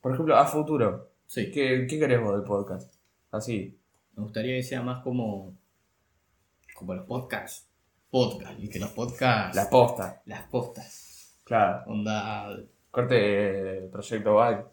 por 0.00 0.12
ejemplo, 0.12 0.36
a 0.36 0.46
futuro, 0.46 1.10
Sí. 1.26 1.50
¿qué, 1.50 1.86
qué 1.88 1.98
querés 1.98 2.20
vos 2.22 2.32
del 2.32 2.44
podcast? 2.44 2.94
Así. 3.32 3.76
Me 4.14 4.22
gustaría 4.22 4.56
que 4.56 4.62
sea 4.62 4.82
más 4.82 5.02
como. 5.02 5.56
como 6.76 6.94
los 6.94 7.06
podcasts. 7.06 7.66
Podcast, 8.10 8.58
y 8.58 8.68
que 8.68 8.78
los 8.80 8.90
podcasts. 8.90 9.54
La 9.56 9.68
posta. 9.70 10.22
las 10.26 10.42
postas. 10.44 11.36
Claro. 11.44 11.82
Onda. 11.86 12.56
Corte 12.90 13.88
Proyecto. 13.92 14.34
Cosas 14.34 14.68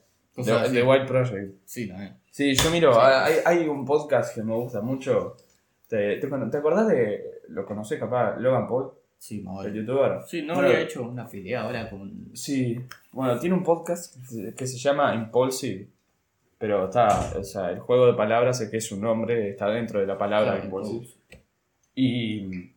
The, 0.46 0.52
así. 0.54 0.74
The 0.76 0.84
White 0.84 1.06
Project. 1.06 1.54
Sí, 1.66 1.88
también. 1.88 2.16
Sí, 2.30 2.54
yo 2.54 2.70
miro, 2.72 2.94
Sí. 2.94 3.00
hay, 3.04 3.34
hay 3.46 3.68
un 3.68 3.84
podcast 3.86 4.36
que 4.36 4.44
me 4.44 4.54
gusta 4.54 4.82
mucho. 4.82 5.36
¿Te, 5.88 6.18
te, 6.18 6.28
¿te 6.28 6.58
acordás 6.58 6.88
de, 6.90 7.42
lo 7.50 7.66
conocés 7.66 8.00
capaz, 8.00 8.38
Logan 8.38 8.68
Paul, 8.68 8.92
Sí, 9.18 9.44
el 9.66 9.74
youtuber? 9.74 10.20
Sí, 10.28 10.44
no 10.44 10.54
Bueno, 10.54 10.70
había 10.70 10.82
hecho 10.82 11.02
una 11.04 11.24
afiliada 11.24 11.66
ahora 11.66 11.90
con. 11.90 12.30
Sí, 12.36 12.80
bueno, 13.12 13.40
tiene 13.40 13.56
un 13.56 13.64
podcast 13.64 14.16
que 14.56 14.68
se- 14.68 14.78
llama 14.78 15.16
Impulsive, 15.16 15.88
pero 16.60 16.86
está, 16.86 17.34
o 17.36 17.44
sea, 17.44 17.72
el 17.72 17.80
juego 17.80 18.06
de 18.06 18.14
palabras 18.14 18.62
es 18.62 18.70
que 18.70 18.80
su 18.80 19.00
nombre 19.02 19.50
está 19.50 19.70
dentro 19.70 20.00
de 20.00 20.06
la 20.06 20.18
palabra 20.20 20.54
Ah, 20.54 20.64
Impulsive. 20.64 21.08
Y, 21.96 22.72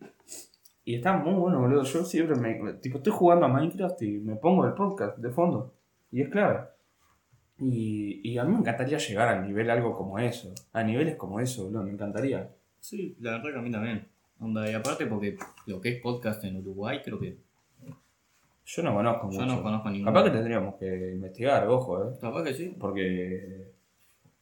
y 0.90 0.96
está 0.96 1.12
muy 1.16 1.34
bueno, 1.34 1.60
boludo. 1.60 1.84
Yo 1.84 2.04
siempre 2.04 2.34
me. 2.34 2.72
Tipo, 2.74 2.98
estoy 2.98 3.12
jugando 3.12 3.46
a 3.46 3.48
Minecraft 3.48 4.02
y 4.02 4.18
me 4.18 4.34
pongo 4.34 4.66
el 4.66 4.72
podcast 4.74 5.18
de 5.18 5.30
fondo. 5.30 5.72
Y 6.10 6.20
es 6.22 6.28
clave. 6.28 6.64
Y, 7.58 8.28
y 8.28 8.38
a 8.38 8.44
mí 8.44 8.52
me 8.52 8.58
encantaría 8.58 8.98
llegar 8.98 9.28
al 9.28 9.46
nivel 9.46 9.70
algo 9.70 9.96
como 9.96 10.18
eso. 10.18 10.52
A 10.72 10.82
niveles 10.82 11.14
como 11.14 11.38
eso, 11.38 11.64
boludo. 11.64 11.84
Me 11.84 11.92
encantaría. 11.92 12.50
Sí, 12.80 13.16
la 13.20 13.32
verdad 13.32 13.52
que 13.52 13.58
a 13.60 13.62
mí 13.62 13.70
también. 13.70 14.08
Onda, 14.40 14.68
y 14.68 14.74
aparte 14.74 15.06
porque 15.06 15.36
lo 15.66 15.80
que 15.80 15.90
es 15.90 16.02
podcast 16.02 16.42
en 16.42 16.56
Uruguay 16.56 17.00
creo 17.04 17.20
que 17.20 17.36
Yo 18.64 18.82
no 18.82 18.92
conozco 18.92 19.30
yo 19.30 19.40
mucho. 19.42 19.46
no 19.46 19.62
conozco 19.62 19.90
ninguno. 19.90 20.12
Capaz 20.12 20.24
que 20.24 20.30
tendríamos 20.36 20.74
que 20.74 21.12
investigar, 21.12 21.68
ojo, 21.68 22.02
eh. 22.02 22.16
Capaz 22.20 22.42
que 22.42 22.54
sí. 22.54 22.76
Porque. 22.80 23.70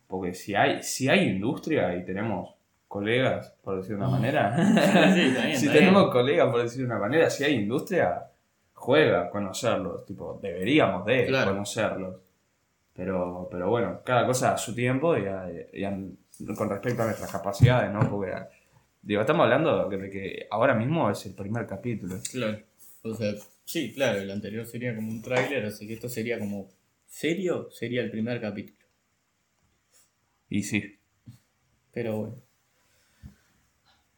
Porque 0.06 0.32
si 0.32 0.54
hay, 0.54 0.82
si 0.82 1.08
hay 1.10 1.28
industria 1.28 1.94
y 1.94 2.06
tenemos 2.06 2.54
colegas, 2.88 3.54
por 3.62 3.76
decir 3.76 3.90
de 3.90 3.96
una 3.96 4.08
manera. 4.10 4.56
Sí, 5.14 5.20
está 5.20 5.44
bien, 5.46 5.56
si 5.60 5.68
tenemos 5.68 6.10
colegas, 6.10 6.50
por 6.50 6.62
decir 6.62 6.80
de 6.80 6.86
una 6.86 6.98
manera, 6.98 7.30
si 7.30 7.44
hay 7.44 7.54
industria, 7.54 8.24
juega 8.74 9.30
conocerlos. 9.30 10.04
Tipo, 10.06 10.38
deberíamos 10.42 11.04
de 11.06 11.26
Claro. 11.26 11.52
conocerlos. 11.52 12.16
Pero, 12.94 13.46
pero 13.50 13.68
bueno, 13.70 14.00
cada 14.04 14.26
cosa 14.26 14.54
a 14.54 14.58
su 14.58 14.74
tiempo 14.74 15.16
y, 15.16 15.26
a- 15.26 15.46
y 15.72 15.84
a- 15.84 15.96
con 16.56 16.68
respecto 16.68 17.02
a 17.02 17.06
nuestras 17.06 17.30
capacidades, 17.30 17.92
¿no? 17.92 18.00
Porque, 18.10 18.32
digo, 19.02 19.20
estamos 19.20 19.44
hablando 19.44 19.88
de 19.88 20.10
que 20.10 20.46
ahora 20.50 20.74
mismo 20.74 21.08
es 21.10 21.24
el 21.26 21.34
primer 21.34 21.66
capítulo. 21.66 22.16
Claro. 22.32 22.58
O 23.02 23.14
sea, 23.14 23.32
Sí, 23.64 23.92
claro, 23.92 24.18
el 24.18 24.30
anterior 24.30 24.64
sería 24.64 24.96
como 24.96 25.08
un 25.10 25.20
tráiler, 25.20 25.66
así 25.66 25.86
que 25.86 25.92
esto 25.92 26.08
sería 26.08 26.38
como 26.38 26.70
serio, 27.06 27.70
sería 27.70 28.00
el 28.00 28.10
primer 28.10 28.40
capítulo. 28.40 28.78
Y 30.48 30.62
sí. 30.62 30.98
Pero 31.92 32.16
bueno. 32.16 32.36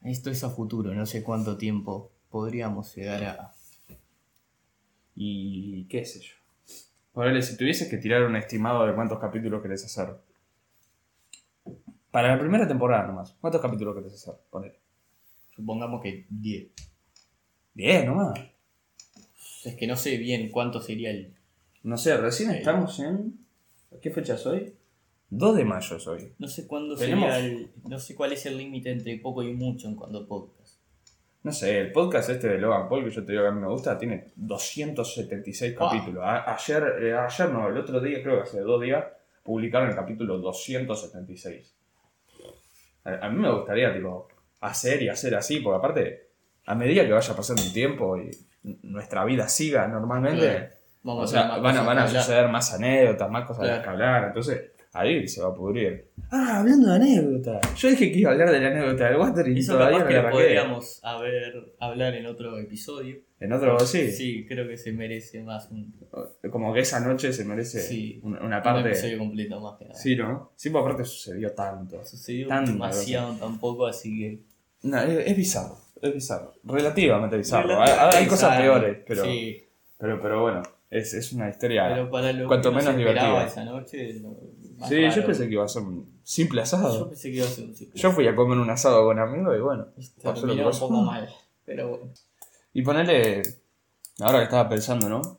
Esto 0.03 0.31
es 0.31 0.43
a 0.45 0.51
futuro, 0.51 0.95
no 0.95 1.05
sé 1.05 1.23
cuánto 1.23 1.57
tiempo 1.57 2.11
podríamos 2.31 2.95
llegar 2.95 3.25
a... 3.25 3.55
Y 5.15 5.85
qué 5.85 6.05
sé 6.07 6.21
yo. 6.21 6.35
Ponele, 7.13 7.43
si 7.43 7.57
tuvieses 7.57 7.89
que 7.89 7.99
tirar 7.99 8.23
un 8.23 8.37
estimado 8.37 8.87
de 8.87 8.95
cuántos 8.95 9.19
capítulos 9.19 9.61
querés 9.61 9.85
hacer. 9.85 10.17
Para 12.11 12.35
la 12.35 12.41
primera 12.41 12.67
temporada 12.67 13.07
nomás. 13.07 13.37
¿Cuántos 13.41 13.61
capítulos 13.61 13.95
querés 13.95 14.15
hacer? 14.15 14.35
Ponele. 14.49 14.79
Supongamos 15.55 16.01
que 16.01 16.27
10. 16.31 16.69
10 17.75 18.07
nomás. 18.07 18.41
Es 19.65 19.75
que 19.75 19.87
no 19.87 19.97
sé 19.97 20.17
bien 20.17 20.51
cuánto 20.51 20.81
sería 20.81 21.11
el. 21.11 21.35
No 21.83 21.99
sé, 21.99 22.17
recién 22.17 22.51
estamos 22.53 22.99
en. 23.01 23.39
¿Qué 24.01 24.11
fecha 24.11 24.35
es 24.35 24.47
hoy? 24.47 24.75
2 25.31 25.57
de 25.57 25.65
mayo 25.65 25.97
es 25.97 26.07
hoy. 26.09 26.33
No 26.39 26.49
sé 26.49 26.67
cuándo 26.67 26.97
sería 26.97 27.39
el. 27.39 27.71
No 27.89 27.99
sé 27.99 28.15
cuál 28.15 28.33
es 28.33 28.47
el 28.47 28.59
límite 28.59 28.91
entre 28.91 29.17
poco 29.19 29.43
y 29.43 29.53
mucho 29.55 29.89
en 29.89 29.95
cuanto 29.95 30.19
a 30.19 30.27
podcast. 30.27 30.79
No 31.43 31.53
sé, 31.53 31.79
el 31.79 31.93
podcast 31.93 32.29
este 32.31 32.49
de 32.49 32.59
Logan 32.59 32.89
Paul, 32.89 33.05
que 33.05 33.11
yo 33.11 33.25
te 33.25 33.33
digo 33.33 33.45
que 33.45 33.49
a 33.49 33.53
mí 33.53 33.61
me 33.61 33.69
gusta, 33.69 33.97
tiene 33.97 34.33
276 34.37 35.75
ah. 35.79 35.89
capítulos. 35.89 36.23
ayer, 36.27 36.83
eh, 37.01 37.17
ayer 37.17 37.51
no, 37.51 37.69
el 37.69 37.79
otro 37.79 38.01
día, 38.01 38.23
creo 38.23 38.37
que 38.37 38.43
hace 38.43 38.61
dos 38.61 38.83
días, 38.83 39.05
publicaron 39.43 39.89
el 39.89 39.95
capítulo 39.95 40.39
276. 40.39 41.75
A, 43.05 43.27
a 43.27 43.31
mí 43.31 43.39
me 43.39 43.51
gustaría, 43.51 43.95
tipo, 43.95 44.29
hacer 44.61 45.03
y 45.03 45.09
hacer 45.09 45.35
así, 45.35 45.61
porque 45.61 45.79
aparte, 45.79 46.29
a 46.67 46.75
medida 46.75 47.07
que 47.07 47.13
vaya 47.13 47.35
pasando 47.35 47.63
el 47.63 47.73
tiempo 47.73 48.19
y 48.19 48.31
nuestra 48.83 49.25
vida 49.25 49.49
siga 49.49 49.89
normalmente, 49.89 50.73
o 51.05 51.27
sea, 51.27 51.57
van, 51.57 51.79
a, 51.79 51.83
van 51.83 51.99
a 51.99 52.09
suceder 52.09 52.49
más 52.49 52.75
anécdotas, 52.75 53.31
más 53.31 53.47
cosas 53.47 53.81
que 53.81 53.89
hablar, 53.89 54.25
entonces 54.25 54.73
ahí 54.93 55.27
se 55.29 55.43
va 55.43 55.49
a 55.49 55.55
pudrir. 55.55 56.09
Ah, 56.31 56.61
hablando 56.61 56.89
de 56.89 56.95
anécdotas. 56.97 57.75
Yo 57.77 57.89
dije 57.89 58.13
que 58.13 58.19
iba 58.19 58.31
a 58.31 58.33
hablar 58.33 58.51
de 58.51 58.61
la 58.61 58.69
anécdota 58.69 59.09
del 59.09 59.17
water 59.17 59.49
y 59.49 59.59
Eso 59.59 59.75
todavía 59.75 59.99
no 60.01 60.07
que 60.07 60.15
la 60.15 60.31
podríamos 60.31 61.01
haber, 61.03 61.75
hablar 61.79 62.15
en 62.15 62.27
otro 62.27 62.59
episodio. 62.59 63.19
¿En 63.39 63.53
otro 63.53 63.79
sí? 63.81 64.11
Sí, 64.11 64.47
creo 64.47 64.69
que 64.69 64.77
se 64.77 64.93
merece 64.93 65.43
más 65.43 65.71
un... 65.71 65.95
Como 66.51 66.75
que 66.75 66.81
esa 66.81 67.01
noche 67.01 67.33
se 67.33 67.45
merece 67.45 68.21
una, 68.23 68.63
parte... 68.63 68.83
Un 68.83 68.87
episodio 68.89 69.19
completo 69.19 69.61
más 69.61 69.79
que 69.79 69.85
nada. 69.87 69.99
Sí, 69.99 70.17
¿no? 70.17 70.53
Sí, 70.57 70.71
porque 70.71 70.91
aparte 70.91 71.05
sucedió 71.05 71.53
tanto. 71.53 72.05
Sucedió 72.05 72.49
demasiado 72.49 73.35
tampoco, 73.35 73.87
así 73.87 74.19
que... 74.19 74.41
No, 74.83 75.01
es 75.01 75.37
bizarro 75.37 75.91
es 76.03 76.15
bizarro. 76.15 76.53
Relativamente 76.65 77.37
bizarro. 77.37 77.81
hay, 77.81 78.27
cosas 78.27 78.59
peores, 78.59 78.99
pero, 79.07 79.25
pero, 79.99 80.21
pero 80.21 80.43
bueno, 80.43 80.63
es, 80.91 81.15
es 81.15 81.33
una 81.33 81.51
historia 81.51 81.89
pero 81.89 82.11
para 82.11 82.33
lo 82.33 82.49
cuanto 82.49 82.73
menos 82.73 82.97
divertida. 82.97 83.47
esa 83.47 83.65
noche. 83.65 84.21
Sí, 84.89 85.11
yo 85.15 85.27
pensé 85.27 85.47
que 85.47 85.55
iba 85.55 85.65
a 85.65 85.69
ser 85.69 85.83
un 85.83 86.21
simple 86.23 86.63
asado. 86.63 86.99
Yo 86.99 87.09
pensé 87.09 87.31
que 87.31 87.37
iba 87.37 87.47
a 87.47 87.51
ser 87.51 87.65
un 87.65 87.75
simple 87.75 88.01
Yo 88.01 88.11
fui 88.13 88.27
a 88.27 88.35
comer 88.35 88.59
un 88.59 88.71
asado 88.71 89.05
con 89.05 89.19
amigos 89.19 89.57
y 89.57 89.61
bueno. 89.61 89.87
Terminó 90.23 90.69
un 90.69 90.79
poco 90.79 91.01
mal, 91.03 91.29
pero 91.65 91.89
bueno. 91.89 92.13
Y 92.73 92.83
ponele, 92.83 93.43
ahora 94.21 94.39
que 94.39 94.45
estaba 94.45 94.69
pensando, 94.69 95.09
¿no? 95.09 95.39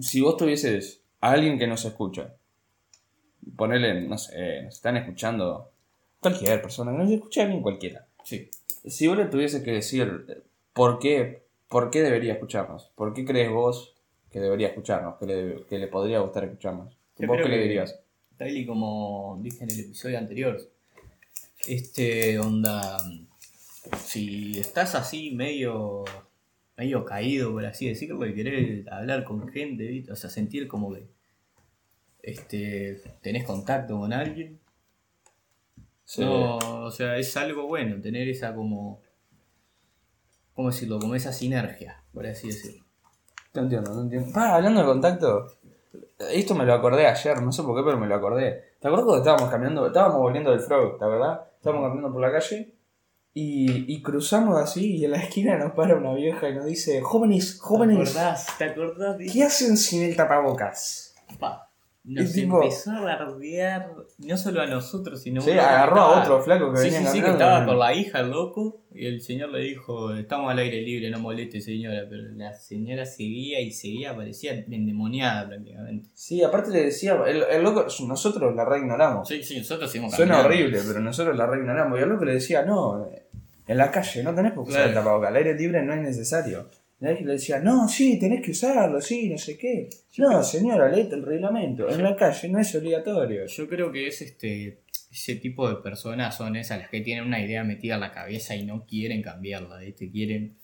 Si 0.00 0.20
vos 0.20 0.36
tuvieses 0.36 1.00
a 1.20 1.32
alguien 1.32 1.58
que 1.58 1.66
nos 1.66 1.84
escucha, 1.84 2.34
ponele, 3.56 4.02
no 4.02 4.18
sé, 4.18 4.62
nos 4.62 4.74
están 4.74 4.96
escuchando 4.96 5.70
cualquier 6.20 6.60
persona, 6.62 6.92
no 6.92 7.04
nos 7.04 7.12
escucha 7.12 7.42
alguien 7.42 7.62
cualquiera. 7.62 8.06
Sí 8.22 8.50
si 8.86 9.06
vos 9.06 9.16
le 9.16 9.26
tuviese 9.26 9.62
que 9.62 9.72
decir 9.72 10.44
por 10.72 10.98
qué, 10.98 11.44
por 11.68 11.90
qué 11.90 12.02
debería 12.02 12.34
escucharnos, 12.34 12.90
por 12.94 13.14
qué 13.14 13.24
crees 13.24 13.50
vos 13.50 13.94
que 14.30 14.40
debería 14.40 14.68
escucharnos, 14.68 15.16
que 15.18 15.26
le, 15.26 15.62
que 15.66 15.78
le 15.78 15.86
podría 15.86 16.20
gustar 16.20 16.44
escucharnos, 16.44 16.96
¿vos 17.18 17.36
qué 17.42 17.48
le 17.48 17.58
dirías? 17.58 18.00
Tal 18.36 18.56
y 18.56 18.66
como 18.66 19.38
dije 19.42 19.64
en 19.64 19.70
el 19.70 19.80
episodio 19.80 20.18
anterior, 20.18 20.60
este 21.66 22.38
onda, 22.38 22.98
si 24.04 24.58
estás 24.58 24.94
así 24.94 25.30
medio 25.30 26.04
medio 26.76 27.04
caído, 27.04 27.52
por 27.52 27.64
así 27.64 27.88
decirlo, 27.88 28.26
y 28.26 28.34
querés 28.34 28.86
hablar 28.88 29.24
con 29.24 29.48
gente, 29.48 30.04
o 30.10 30.16
sea, 30.16 30.28
sentir 30.28 30.66
como 30.66 30.92
que 30.92 31.06
este, 32.22 33.00
tenés 33.22 33.44
contacto 33.44 33.98
con 33.98 34.12
alguien, 34.12 34.58
no, 36.18 36.58
o 36.58 36.90
sea, 36.90 37.16
es 37.16 37.36
algo 37.36 37.66
bueno 37.66 38.00
tener 38.00 38.28
esa 38.28 38.54
como. 38.54 39.00
¿Cómo 40.52 40.70
decirlo? 40.70 41.00
Como 41.00 41.14
esa 41.14 41.32
sinergia, 41.32 42.04
por 42.12 42.26
así 42.26 42.48
decirlo. 42.48 42.84
Te 43.50 43.60
entiendo, 43.60 43.92
te 43.92 44.00
entiendo. 44.00 44.30
Ah, 44.38 44.54
hablando 44.54 44.80
de 44.80 44.86
contacto, 44.86 45.46
esto 46.18 46.54
me 46.54 46.64
lo 46.64 46.74
acordé 46.74 47.06
ayer, 47.06 47.40
no 47.42 47.52
sé 47.52 47.62
por 47.62 47.76
qué, 47.76 47.82
pero 47.84 47.98
me 47.98 48.06
lo 48.06 48.14
acordé. 48.14 48.74
¿Te 48.80 48.88
acuerdas 48.88 49.06
cuando 49.06 49.18
estábamos 49.18 49.50
caminando? 49.50 49.86
Estábamos 49.86 50.18
volviendo 50.18 50.50
del 50.50 50.60
Frog, 50.60 50.98
¿te 50.98 51.04
verdad? 51.04 51.40
Estábamos 51.56 51.88
caminando 51.88 52.12
por 52.12 52.20
la 52.20 52.32
calle 52.32 52.74
y, 53.32 53.92
y, 53.92 54.02
cruzamos 54.02 54.60
así 54.60 54.96
y 54.96 55.04
en 55.04 55.10
la 55.10 55.16
esquina 55.18 55.58
nos 55.58 55.72
para 55.72 55.96
una 55.96 56.14
vieja 56.14 56.48
y 56.48 56.54
nos 56.54 56.66
dice, 56.66 57.00
jóvenes, 57.02 57.58
jóvenes. 57.60 58.12
¿Te 58.12 58.18
acordás? 58.20 58.58
¿Te 58.58 58.64
acordás? 58.64 59.16
¿Qué 59.32 59.42
hacen 59.42 59.76
sin 59.76 60.04
el 60.04 60.14
tapabocas? 60.14 61.14
Pa. 61.40 61.63
Nos 62.06 62.36
empezó 62.36 62.90
a 62.90 63.00
bardear, 63.00 63.94
no 64.18 64.36
solo 64.36 64.60
a 64.60 64.66
nosotros, 64.66 65.22
sino 65.22 65.40
Sí, 65.40 65.52
agarró 65.52 66.00
a 66.00 66.20
otro 66.20 66.42
flaco 66.42 66.70
que 66.70 66.80
venía 66.80 67.00
Sí, 67.00 67.06
sí, 67.06 67.22
que 67.22 67.30
estaba 67.30 67.64
con 67.64 67.78
la 67.78 67.94
hija, 67.94 68.20
el 68.20 68.30
loco, 68.30 68.82
y 68.92 69.06
el 69.06 69.22
señor 69.22 69.48
le 69.48 69.60
dijo, 69.60 70.14
estamos 70.14 70.52
al 70.52 70.58
aire 70.58 70.82
libre, 70.82 71.10
no 71.10 71.18
moleste 71.18 71.62
señora, 71.62 72.02
pero 72.10 72.24
la 72.34 72.52
señora 72.52 73.06
seguía 73.06 73.58
y 73.60 73.72
seguía, 73.72 74.14
parecía 74.14 74.52
endemoniada 74.52 75.48
prácticamente. 75.48 76.10
Sí, 76.12 76.42
aparte 76.42 76.72
le 76.72 76.84
decía, 76.84 77.18
el, 77.26 77.62
loco, 77.62 77.86
nosotros 78.06 78.54
la 78.54 78.66
re 78.66 78.80
ignoramos. 78.80 79.26
Sí, 79.26 79.42
sí, 79.42 79.58
nosotros 79.58 79.90
seguimos 79.90 80.14
Suena 80.14 80.40
horrible, 80.40 80.80
pero 80.86 81.00
nosotros 81.00 81.34
la 81.34 81.46
re 81.46 81.60
ignoramos. 81.60 81.98
Y 81.98 82.02
el 82.02 82.08
loco 82.10 82.26
le 82.26 82.34
decía, 82.34 82.66
no, 82.66 83.08
en 83.66 83.78
la 83.78 83.90
calle 83.90 84.22
no 84.22 84.34
tenés 84.34 84.52
que 84.52 84.58
usar 84.58 84.88
el 84.88 84.94
tapabocas, 84.94 85.30
al 85.30 85.36
aire 85.36 85.54
libre 85.54 85.82
no 85.82 85.94
es 85.94 86.02
necesario. 86.02 86.68
Y 87.12 87.24
le 87.24 87.32
decía, 87.32 87.60
no, 87.60 87.88
sí, 87.88 88.18
tenés 88.18 88.42
que 88.42 88.52
usarlo, 88.52 89.00
sí, 89.00 89.28
no 89.28 89.38
sé 89.38 89.56
qué. 89.58 89.88
no, 90.18 90.42
señora, 90.42 90.88
léete 90.88 91.16
el 91.16 91.24
reglamento. 91.24 91.88
En 91.88 92.02
la 92.02 92.16
calle 92.16 92.48
no 92.48 92.58
es 92.58 92.74
obligatorio. 92.74 93.46
Yo 93.46 93.68
creo 93.68 93.92
que 93.92 94.08
es 94.08 94.22
este 94.22 94.84
ese 95.14 95.36
tipo 95.36 95.68
de 95.68 95.76
personas 95.76 96.36
son 96.36 96.56
esas 96.56 96.80
las 96.80 96.88
que 96.88 97.00
tienen 97.00 97.24
una 97.24 97.40
idea 97.40 97.62
metida 97.62 97.94
en 97.94 98.00
la 98.00 98.10
cabeza 98.10 98.56
y 98.56 98.64
no 98.64 98.84
quieren 98.84 99.22
cambiarla, 99.22 99.78
te 99.96 100.10
quieren 100.10 100.58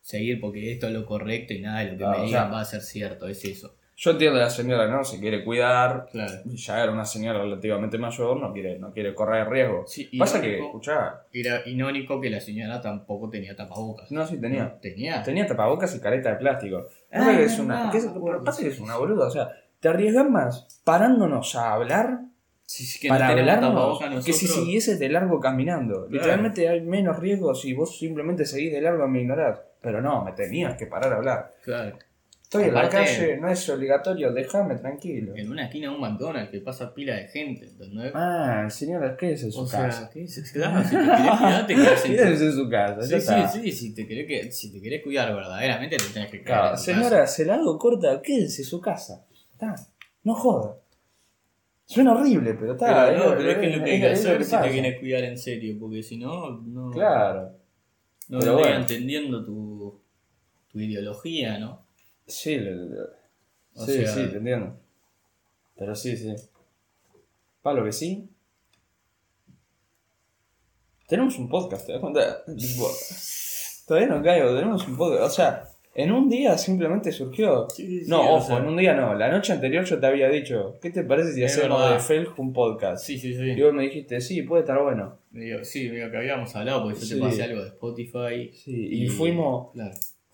seguir 0.00 0.40
porque 0.40 0.70
esto 0.72 0.86
es 0.86 0.92
lo 0.92 1.04
correcto 1.04 1.52
y 1.52 1.60
nada 1.60 1.80
de 1.80 1.92
lo 1.92 1.98
que 1.98 2.06
me 2.06 2.26
digan 2.26 2.52
va 2.52 2.60
a 2.60 2.64
ser 2.64 2.82
cierto, 2.82 3.26
es 3.26 3.44
eso. 3.44 3.76
Yo 3.96 4.12
entiendo 4.12 4.38
a 4.38 4.42
la 4.42 4.50
señora, 4.50 4.88
¿no? 4.88 5.04
Se 5.04 5.20
quiere 5.20 5.44
cuidar. 5.44 6.06
Claro. 6.10 6.32
Ya 6.44 6.82
era 6.82 6.92
una 6.92 7.04
señora 7.04 7.40
relativamente 7.40 7.98
mayor, 7.98 8.40
no 8.40 8.52
quiere, 8.52 8.78
no 8.78 8.92
quiere 8.92 9.14
correr 9.14 9.48
riesgo. 9.48 9.84
Sí, 9.86 10.10
Pasa 10.18 10.40
que, 10.40 10.58
escuchá. 10.58 11.22
Era 11.32 11.62
irónico 11.66 12.20
que 12.20 12.30
la 12.30 12.40
señora 12.40 12.80
tampoco 12.80 13.28
tenía 13.28 13.54
tapabocas. 13.54 14.10
No, 14.10 14.26
sí 14.26 14.40
tenía. 14.40 14.78
tenía. 14.80 15.22
Tenía 15.22 15.46
tapabocas 15.46 15.94
y 15.94 16.00
careta 16.00 16.30
de 16.30 16.36
plástico. 16.36 16.86
Ah, 17.12 17.32
que 17.36 17.44
es 17.44 17.58
una, 17.58 17.92
pasa 18.44 18.62
que 18.62 18.68
es 18.68 18.80
una 18.80 18.96
boluda. 18.96 19.26
O 19.26 19.30
sea, 19.30 19.52
te 19.78 19.88
arriesgas 19.88 20.28
más 20.28 20.80
parándonos 20.84 21.54
a 21.54 21.74
hablar 21.74 22.20
que 23.00 23.08
para 23.08 23.28
hablar 23.28 23.60
que 24.24 24.32
si 24.32 24.46
siguieses 24.46 24.98
de 24.98 25.08
largo 25.08 25.40
caminando. 25.40 26.06
Literalmente 26.08 26.68
hay 26.68 26.80
menos 26.80 27.18
riesgo 27.18 27.54
si 27.54 27.74
vos 27.74 27.98
simplemente 27.98 28.46
seguís 28.46 28.72
de 28.72 28.80
largo 28.80 29.04
a 29.04 29.08
me 29.08 29.20
ignorás. 29.20 29.60
Pero 29.80 30.00
no, 30.00 30.24
me 30.24 30.32
tenías 30.32 30.76
que 30.76 30.86
parar 30.86 31.12
a 31.12 31.16
hablar. 31.16 31.50
Claro. 31.64 31.98
Estoy 32.52 32.68
en 32.68 32.74
la 32.74 32.86
calle, 32.86 33.38
no 33.38 33.48
es 33.48 33.66
obligatorio, 33.70 34.30
déjame 34.30 34.74
tranquilo. 34.74 35.34
En 35.34 35.50
una 35.50 35.64
esquina 35.64 35.88
de 35.88 35.94
un 35.94 36.02
McDonald's 36.02 36.50
que 36.50 36.60
pasa 36.60 36.92
pila 36.92 37.16
de 37.16 37.28
gente, 37.28 37.64
¿entendés? 37.64 38.12
Ah, 38.14 38.68
señora, 38.68 39.16
¿qué 39.16 39.32
es 39.32 39.44
en 39.44 39.52
su 39.52 39.66
casa? 39.66 40.10
¿qué 40.12 40.24
es? 40.24 40.52
Claro, 40.52 40.84
si 40.84 40.90
te 40.90 40.98
querés 40.98 41.38
cuidar, 41.38 41.66
te 41.66 41.74
quedas 41.74 42.04
en, 42.42 42.52
su 42.52 42.68
casa. 42.68 43.02
Sí, 43.02 43.20
sí, 43.22 43.62
sí, 43.62 43.72
si 43.72 43.94
te, 43.94 44.06
querés 44.06 44.26
que, 44.26 44.52
si 44.52 44.70
te 44.70 44.82
querés 44.82 45.02
cuidar 45.02 45.34
verdaderamente, 45.34 45.96
te 45.96 46.12
tenés 46.12 46.30
que 46.30 46.42
quedar. 46.42 46.76
señora, 46.76 47.26
se 47.26 47.46
la 47.46 47.54
hago 47.54 47.78
corta, 47.78 48.20
quédese 48.20 48.60
en 48.60 48.68
su 48.68 48.82
casa. 48.82 49.24
Está, 49.50 49.74
no 50.22 50.34
joda. 50.34 50.76
Suena 51.86 52.12
horrible, 52.12 52.52
pero 52.52 52.72
está. 52.72 53.06
Pero, 53.06 53.30
no, 53.30 53.36
pero 53.38 53.50
es 53.50 53.56
que 53.56 53.70
es 53.70 53.76
lo 53.78 53.82
que 53.82 53.90
hay 53.92 54.00
que 54.00 54.08
hacer 54.08 54.44
si 54.44 54.56
te 54.58 54.70
quieres 54.70 55.00
cuidar 55.00 55.24
en 55.24 55.38
serio, 55.38 55.74
porque 55.80 56.02
si 56.02 56.18
no, 56.18 56.60
no. 56.60 56.90
Claro. 56.90 57.56
No 58.28 58.40
pero 58.40 58.58
bueno. 58.58 58.76
entendiendo 58.76 59.42
tu, 59.42 60.02
tu 60.68 60.78
ideología, 60.78 61.58
¿no? 61.58 61.91
Sí, 62.26 62.58
sí, 63.74 64.06
sí, 64.06 64.26
te 64.28 64.36
entiendo. 64.36 64.76
Pero 65.76 65.94
sí, 65.94 66.16
sí. 66.16 66.34
Pablo, 67.62 67.84
que 67.84 67.92
sí. 67.92 68.28
Tenemos 71.08 71.38
un 71.38 71.48
podcast, 71.48 71.86
¿te 71.86 71.92
das 71.92 72.00
cuenta? 72.00 72.44
Todavía 73.86 74.08
no 74.08 74.22
caigo, 74.22 74.54
tenemos 74.54 74.86
un 74.86 74.96
podcast. 74.96 75.24
O 75.24 75.30
sea, 75.30 75.64
en 75.94 76.12
un 76.12 76.28
día 76.28 76.56
simplemente 76.56 77.12
surgió. 77.12 77.66
no, 78.06 78.34
ojo, 78.34 78.58
en 78.58 78.66
un 78.66 78.76
día 78.76 78.94
no. 78.94 79.14
La 79.14 79.30
noche 79.30 79.52
anterior 79.52 79.84
yo 79.84 80.00
te 80.00 80.06
había 80.06 80.28
dicho, 80.28 80.78
¿qué 80.80 80.90
te 80.90 81.02
parece 81.02 81.32
si 81.32 81.44
hacemos 81.44 81.90
de 81.90 81.98
Felg 81.98 82.38
un 82.38 82.52
podcast? 82.52 83.04
Sí, 83.04 83.18
sí, 83.18 83.34
sí. 83.34 83.50
Y 83.50 83.62
vos 83.62 83.74
me 83.74 83.82
dijiste, 83.82 84.20
sí, 84.20 84.42
puede 84.42 84.62
estar 84.62 84.80
bueno. 84.82 85.18
sí, 85.62 85.88
digo 85.88 86.10
que 86.10 86.16
habíamos 86.16 86.54
hablado 86.56 86.84
porque 86.84 87.00
yo 87.00 87.16
te 87.16 87.20
pasé 87.20 87.42
algo 87.42 87.62
de 87.62 87.68
Spotify. 87.68 88.52
Sí, 88.52 89.02
y, 89.02 89.08
fuimos. 89.08 89.72
Claro 89.72 89.92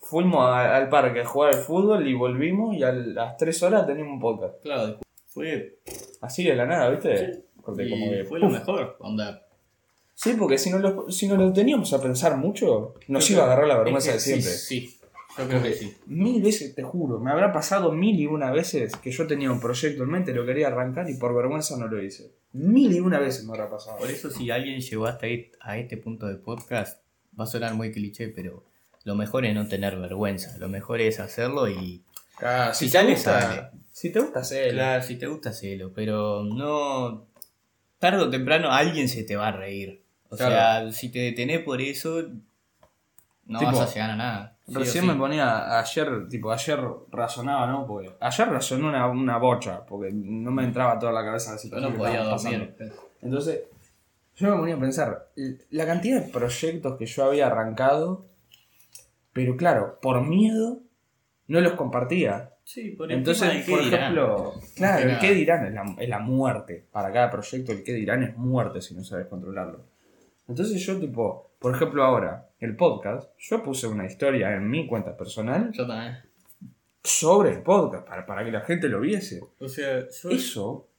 fuimos 0.09 0.49
al 0.49 0.89
parque 0.89 1.21
a 1.21 1.25
jugar 1.25 1.53
al 1.53 1.61
fútbol 1.61 2.07
y 2.07 2.13
volvimos 2.13 2.75
y 2.75 2.83
a 2.83 2.91
las 2.91 3.37
3 3.37 3.63
horas 3.63 3.85
teníamos 3.85 4.13
un 4.13 4.19
podcast. 4.19 4.61
Claro, 4.61 4.97
fue. 5.27 5.79
Así 6.21 6.43
de 6.43 6.55
la 6.55 6.65
nada, 6.65 6.89
¿viste? 6.89 7.33
Sí. 7.33 8.25
fue 8.27 8.39
lo 8.39 8.49
mejor, 8.49 8.97
onda. 8.99 9.45
Sí, 10.15 10.35
porque 10.37 10.57
si 10.57 10.71
no 10.71 10.79
lo, 10.79 11.11
si 11.11 11.27
no 11.27 11.35
lo 11.35 11.53
teníamos 11.53 11.93
a 11.93 12.01
pensar 12.01 12.35
mucho, 12.37 12.95
nos 13.07 13.29
iba 13.29 13.43
a 13.43 13.45
agarrar 13.45 13.67
la 13.67 13.77
vergüenza 13.77 14.13
de 14.13 14.19
siempre. 14.19 14.49
Sí, 14.49 14.99
yo 15.37 15.47
creo 15.47 15.61
que 15.61 15.73
sí. 15.73 15.95
Mil 16.07 16.41
veces, 16.41 16.75
te 16.75 16.83
juro, 16.83 17.19
me 17.19 17.31
habrá 17.31 17.53
pasado 17.53 17.91
mil 17.91 18.19
y 18.19 18.25
una 18.25 18.51
veces 18.51 18.95
que 18.97 19.11
yo 19.11 19.27
tenía 19.27 19.51
un 19.51 19.61
proyecto 19.61 20.03
en 20.03 20.09
mente, 20.09 20.33
lo 20.33 20.45
quería 20.45 20.67
arrancar 20.67 21.09
y 21.09 21.17
por 21.17 21.35
vergüenza 21.35 21.77
no 21.77 21.87
lo 21.87 22.01
hice. 22.03 22.33
Mil 22.51 22.91
y 22.93 22.99
una 22.99 23.19
veces 23.19 23.45
me 23.45 23.51
habrá 23.51 23.69
pasado. 23.69 23.97
Por 23.99 24.09
eso 24.09 24.29
si 24.31 24.49
alguien 24.49 24.81
llegó 24.81 25.05
hasta 25.05 25.27
ahí, 25.27 25.51
a 25.61 25.77
este 25.77 25.95
punto 25.97 26.25
de 26.25 26.35
podcast, 26.35 27.01
va 27.39 27.43
a 27.43 27.47
sonar 27.47 27.75
muy 27.75 27.91
cliché, 27.91 28.27
pero 28.29 28.68
lo 29.09 29.15
mejor 29.15 29.43
es 29.43 29.55
no 29.55 29.67
tener 29.67 29.97
vergüenza. 29.97 30.55
Lo 30.59 30.69
mejor 30.69 31.01
es 31.01 31.19
hacerlo 31.19 31.67
y... 31.67 32.03
Ah, 32.43 32.71
si, 32.75 32.91
te 32.91 33.03
gusta, 33.03 33.71
Si 33.91 34.11
te 34.11 34.19
gusta, 34.19 34.41
hacerlo. 34.41 34.73
Claro, 34.73 35.03
si 35.03 35.15
te 35.15 35.25
gusta, 35.25 35.49
hacerlo. 35.49 35.91
Pero 35.95 36.43
no... 36.43 37.25
Tarde 37.97 38.21
o 38.21 38.29
temprano 38.29 38.71
alguien 38.71 39.09
se 39.09 39.23
te 39.23 39.35
va 39.35 39.47
a 39.47 39.51
reír. 39.51 40.03
O 40.29 40.37
sea, 40.37 40.91
si 40.91 41.09
te 41.09 41.19
detenés 41.19 41.63
por 41.63 41.81
eso, 41.81 42.21
no 43.47 43.59
vas 43.59 43.79
a 43.79 43.93
llegar 43.93 44.11
a 44.11 44.15
nada. 44.15 44.57
recién 44.67 45.07
me 45.07 45.15
ponía, 45.15 45.79
ayer, 45.79 46.29
tipo, 46.29 46.51
ayer 46.51 46.79
razonaba, 47.11 47.65
¿no? 47.65 47.87
Porque 47.87 48.11
ayer 48.19 48.47
razoné 48.47 48.83
una, 48.87 49.07
una 49.07 49.37
bocha, 49.37 49.83
porque 49.87 50.11
no 50.13 50.51
me 50.51 50.65
entraba 50.65 50.99
toda 50.99 51.11
la 51.11 51.25
cabeza 51.25 51.53
la 51.53 51.57
situación. 51.57 51.93
No 51.93 51.97
podía 51.97 52.23
dormir. 52.23 52.75
Entonces, 53.23 53.61
yo 54.35 54.51
me 54.51 54.57
ponía 54.57 54.75
a 54.75 54.79
pensar, 54.79 55.29
la 55.71 55.85
cantidad 55.87 56.21
de 56.21 56.31
proyectos 56.31 56.95
que 56.95 57.07
yo 57.07 57.25
había 57.25 57.47
arrancado, 57.47 58.28
pero 59.33 59.55
claro, 59.55 59.99
por 60.01 60.25
miedo, 60.25 60.81
no 61.47 61.61
los 61.61 61.73
compartía. 61.73 62.53
Sí, 62.63 62.91
por 62.91 63.11
Entonces, 63.11 63.67
por 63.67 63.81
ejemplo, 63.81 64.53
claro, 64.75 65.09
el 65.09 65.19
qué 65.19 65.33
dirán 65.33 65.65
es 65.65 65.73
la, 65.73 65.95
es 65.97 66.09
la 66.09 66.19
muerte. 66.19 66.85
Para 66.91 67.11
cada 67.11 67.31
proyecto, 67.31 67.71
el 67.71 67.83
qué 67.83 67.93
dirán 67.93 68.23
es 68.23 68.37
muerte 68.37 68.81
si 68.81 68.93
no 68.93 69.03
sabes 69.03 69.27
controlarlo. 69.27 69.85
Entonces 70.47 70.83
yo 70.83 70.99
tipo, 70.99 71.51
por 71.59 71.75
ejemplo 71.75 72.03
ahora, 72.03 72.49
el 72.59 72.75
podcast, 72.75 73.31
yo 73.37 73.63
puse 73.63 73.87
una 73.87 74.05
historia 74.05 74.53
en 74.53 74.69
mi 74.69 74.87
cuenta 74.87 75.15
personal. 75.15 75.71
Yo 75.71 75.87
también. 75.87 76.17
Sobre 77.03 77.51
el 77.51 77.61
podcast, 77.61 78.07
para, 78.07 78.25
para 78.25 78.43
que 78.43 78.51
la 78.51 78.61
gente 78.61 78.89
lo 78.89 78.99
viese. 78.99 79.41
O 79.59 79.67
sea, 79.67 80.05
Eso, 80.29 80.89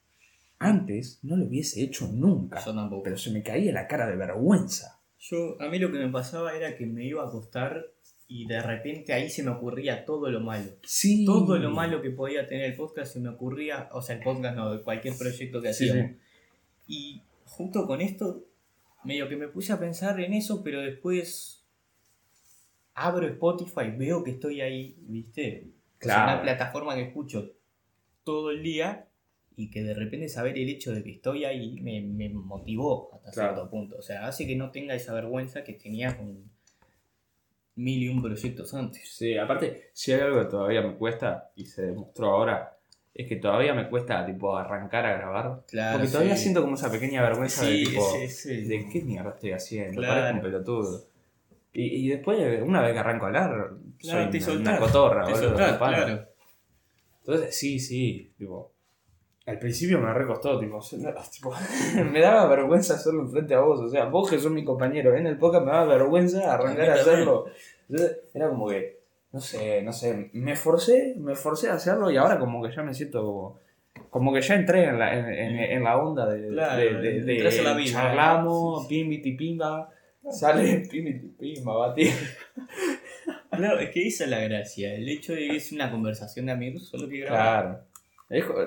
antes, 0.58 1.18
no 1.22 1.36
lo 1.36 1.46
hubiese 1.46 1.82
hecho 1.82 2.08
nunca. 2.08 2.64
Yo 2.64 2.74
tampoco. 2.74 3.02
Pero 3.02 3.18
se 3.18 3.30
me 3.30 3.42
caía 3.42 3.72
la 3.72 3.86
cara 3.86 4.06
de 4.06 4.16
vergüenza. 4.16 5.00
Yo, 5.18 5.60
a 5.60 5.68
mí 5.68 5.78
lo 5.78 5.92
que 5.92 5.98
me 5.98 6.08
pasaba 6.08 6.54
era 6.54 6.76
que 6.76 6.86
me 6.86 7.04
iba 7.04 7.22
a 7.22 7.26
acostar 7.26 7.84
y 8.30 8.46
de 8.46 8.62
repente 8.62 9.12
ahí 9.12 9.28
se 9.28 9.42
me 9.42 9.50
ocurría 9.50 10.04
todo 10.04 10.30
lo 10.30 10.38
malo. 10.38 10.70
Sí. 10.84 11.24
Todo 11.24 11.58
lo 11.58 11.72
malo 11.72 12.00
que 12.00 12.10
podía 12.10 12.46
tener 12.46 12.66
el 12.66 12.76
podcast 12.76 13.12
se 13.12 13.18
me 13.18 13.28
ocurría, 13.28 13.88
o 13.90 14.00
sea, 14.00 14.14
el 14.14 14.22
podcast 14.22 14.54
no, 14.54 14.72
de 14.72 14.82
cualquier 14.82 15.18
proyecto 15.18 15.60
que 15.60 15.70
hacíamos. 15.70 16.12
Y 16.86 17.22
junto 17.44 17.88
con 17.88 18.00
esto 18.00 18.44
medio 19.02 19.28
que 19.28 19.34
me 19.34 19.48
puse 19.48 19.72
a 19.72 19.80
pensar 19.80 20.20
en 20.20 20.32
eso, 20.32 20.62
pero 20.62 20.80
después 20.80 21.66
abro 22.94 23.26
Spotify, 23.26 23.90
veo 23.98 24.22
que 24.22 24.30
estoy 24.30 24.60
ahí, 24.60 24.96
¿viste? 25.08 25.66
Claro. 25.98 26.30
Es 26.30 26.34
una 26.34 26.42
plataforma 26.42 26.94
que 26.94 27.08
escucho 27.08 27.50
todo 28.22 28.52
el 28.52 28.62
día 28.62 29.08
y 29.56 29.72
que 29.72 29.82
de 29.82 29.92
repente 29.92 30.28
saber 30.28 30.56
el 30.56 30.68
hecho 30.68 30.92
de 30.92 31.02
que 31.02 31.10
estoy 31.10 31.46
ahí 31.46 31.80
me, 31.80 32.00
me 32.00 32.28
motivó 32.28 33.12
hasta 33.12 33.32
cierto 33.32 33.68
punto. 33.68 33.96
O 33.96 34.02
sea, 34.02 34.28
hace 34.28 34.46
que 34.46 34.54
no 34.54 34.70
tenga 34.70 34.94
esa 34.94 35.14
vergüenza 35.14 35.64
que 35.64 35.72
tenía 35.72 36.16
con 36.16 36.48
mil 37.80 38.02
y 38.02 38.08
un 38.08 38.22
proyectos 38.22 38.72
antes. 38.74 39.16
Sí, 39.16 39.36
aparte, 39.36 39.90
si 39.92 40.12
hay 40.12 40.20
algo 40.20 40.40
que 40.40 40.46
todavía 40.46 40.82
me 40.82 40.94
cuesta 40.96 41.50
y 41.56 41.66
se 41.66 41.82
demostró 41.86 42.30
ahora, 42.32 42.76
es 43.14 43.28
que 43.28 43.36
todavía 43.36 43.74
me 43.74 43.88
cuesta 43.88 44.24
tipo 44.24 44.56
arrancar 44.56 45.06
a 45.06 45.16
grabar. 45.16 45.62
Claro, 45.66 45.98
porque 45.98 46.12
todavía 46.12 46.36
siento 46.36 46.62
como 46.62 46.74
esa 46.74 46.90
pequeña 46.90 47.22
vergüenza 47.22 47.64
de 47.64 47.76
tipo, 47.84 48.00
sí, 48.28 48.64
de 48.64 48.88
qué 48.90 49.02
mierda 49.02 49.30
estoy 49.30 49.52
haciendo, 49.52 50.00
Claro. 50.00 50.14
parezco 50.14 50.36
un 50.36 50.42
pelotudo. 50.42 51.04
Y, 51.72 52.06
y 52.06 52.08
después, 52.08 52.62
una 52.62 52.82
vez 52.82 52.92
que 52.92 52.98
arranco 52.98 53.24
a 53.24 53.28
hablar, 53.28 53.70
Claro, 53.98 54.22
soy 54.22 54.30
te 54.30 54.36
una, 54.38 54.46
soltás, 54.46 54.78
una 54.78 54.78
cotorra, 54.78 55.24
te 55.26 55.32
boludo, 55.32 55.58
soltás. 55.58 56.26
Entonces, 57.20 57.56
sí, 57.56 57.78
sí, 57.78 58.32
tipo. 58.38 58.69
Al 59.50 59.58
principio 59.58 59.98
me 60.00 60.12
recostó, 60.14 60.58
tipo, 60.58 60.80
tipo, 61.32 61.52
me 62.12 62.20
daba 62.20 62.46
vergüenza 62.46 62.94
hacerlo 62.94 63.22
enfrente 63.22 63.54
a 63.54 63.60
vos. 63.60 63.80
O 63.80 63.88
sea, 63.88 64.04
vos 64.06 64.30
que 64.30 64.38
sos 64.38 64.50
mi 64.52 64.64
compañero 64.64 65.14
en 65.16 65.26
el 65.26 65.36
podcast 65.38 65.64
me 65.66 65.72
daba 65.72 65.84
vergüenza 65.86 66.52
arrancar 66.54 66.90
a 66.90 66.94
hacerlo. 66.94 67.46
Entonces, 67.88 68.18
era 68.34 68.48
como 68.48 68.68
que, 68.68 69.00
no 69.32 69.40
sé, 69.40 69.82
no 69.82 69.92
sé, 69.92 70.30
me 70.32 70.56
forcé, 70.56 71.14
me 71.18 71.34
forcé 71.34 71.68
a 71.70 71.74
hacerlo 71.74 72.10
y 72.10 72.16
ahora 72.16 72.38
como 72.38 72.62
que 72.62 72.74
ya 72.74 72.82
me 72.82 72.94
siento 72.94 73.22
como, 73.24 73.58
como 74.10 74.32
que 74.32 74.40
ya 74.40 74.54
entré 74.54 74.84
en 74.84 74.98
la, 74.98 75.16
en, 75.18 75.24
en- 75.28 75.58
en 75.72 75.84
la 75.84 75.96
onda 75.98 76.26
de, 76.26 76.48
Claro, 76.48 76.80
de, 76.80 77.20
de, 77.22 77.62
la 77.62 77.74
vida, 77.74 77.92
charlamos, 77.92 78.86
pimbiti 78.86 79.32
pimba, 79.32 79.88
sale 80.30 80.82
pimbiti 80.90 81.28
pimba, 81.38 81.76
bati. 81.76 82.10
Claro, 83.50 83.78
es 83.80 83.90
que 83.90 84.06
esa 84.06 84.24
es 84.24 84.30
la 84.30 84.40
gracia. 84.40 84.94
El 84.94 85.08
hecho 85.08 85.32
de 85.32 85.48
que 85.48 85.56
es 85.56 85.72
una 85.72 85.90
conversación 85.90 86.46
de 86.46 86.52
amigos, 86.52 86.88
solo 86.88 87.08
que 87.08 87.18
grabar. 87.18 87.62
Claro. 87.62 87.84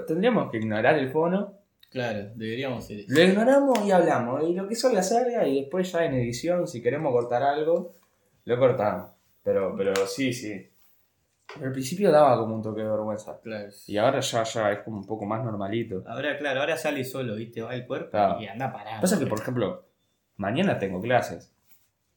Tendríamos 0.08 0.52
que 0.52 0.58
ignorar 0.58 0.97
el 0.99 1.10
fono. 1.10 1.54
Claro, 1.89 2.30
deberíamos 2.36 2.86
ser 2.86 2.99
eso. 2.99 3.08
Lo 3.13 3.21
ignoramos 3.21 3.86
y 3.86 3.91
hablamos. 3.91 4.43
Y 4.49 4.54
lo 4.54 4.67
que 4.67 4.76
salga, 4.76 5.02
salga. 5.04 5.47
Y 5.47 5.62
después 5.62 5.91
ya 5.91 6.06
en 6.06 6.15
edición, 6.15 6.67
si 6.67 6.82
queremos 6.82 7.12
cortar 7.12 7.43
algo, 7.43 7.91
lo 8.45 8.58
cortamos. 8.60 9.12
Pero, 9.43 9.73
pero 9.78 9.93
sí, 10.08 10.34
sí. 10.34 10.69
Al 11.62 11.71
principio 11.71 12.12
daba 12.12 12.36
como 12.38 12.56
un 12.56 12.62
toque 12.63 12.82
de 12.82 12.89
vergüenza. 12.89 13.39
Claro. 13.41 13.69
Y 13.88 13.97
ahora 13.97 14.19
ya, 14.21 14.43
ya 14.43 14.71
es 14.71 14.80
como 14.80 14.97
un 14.97 15.06
poco 15.06 15.26
más 15.26 15.43
normalito. 15.45 16.04
Ahora, 16.08 16.36
claro, 16.38 16.62
ahora 16.62 16.76
sale 16.78 17.04
solo, 17.04 17.36
¿viste? 17.36 17.62
Va 17.62 17.76
el 17.76 17.86
cuerpo 17.86 18.10
Claro. 18.12 18.41
y 18.41 18.47
anda 18.47 18.71
parado. 18.73 19.02
Pasa 19.02 19.19
que, 19.19 19.28
por 19.28 19.39
ejemplo, 19.39 19.86
mañana 20.38 20.80
tengo 20.80 20.99
clases. 20.99 21.54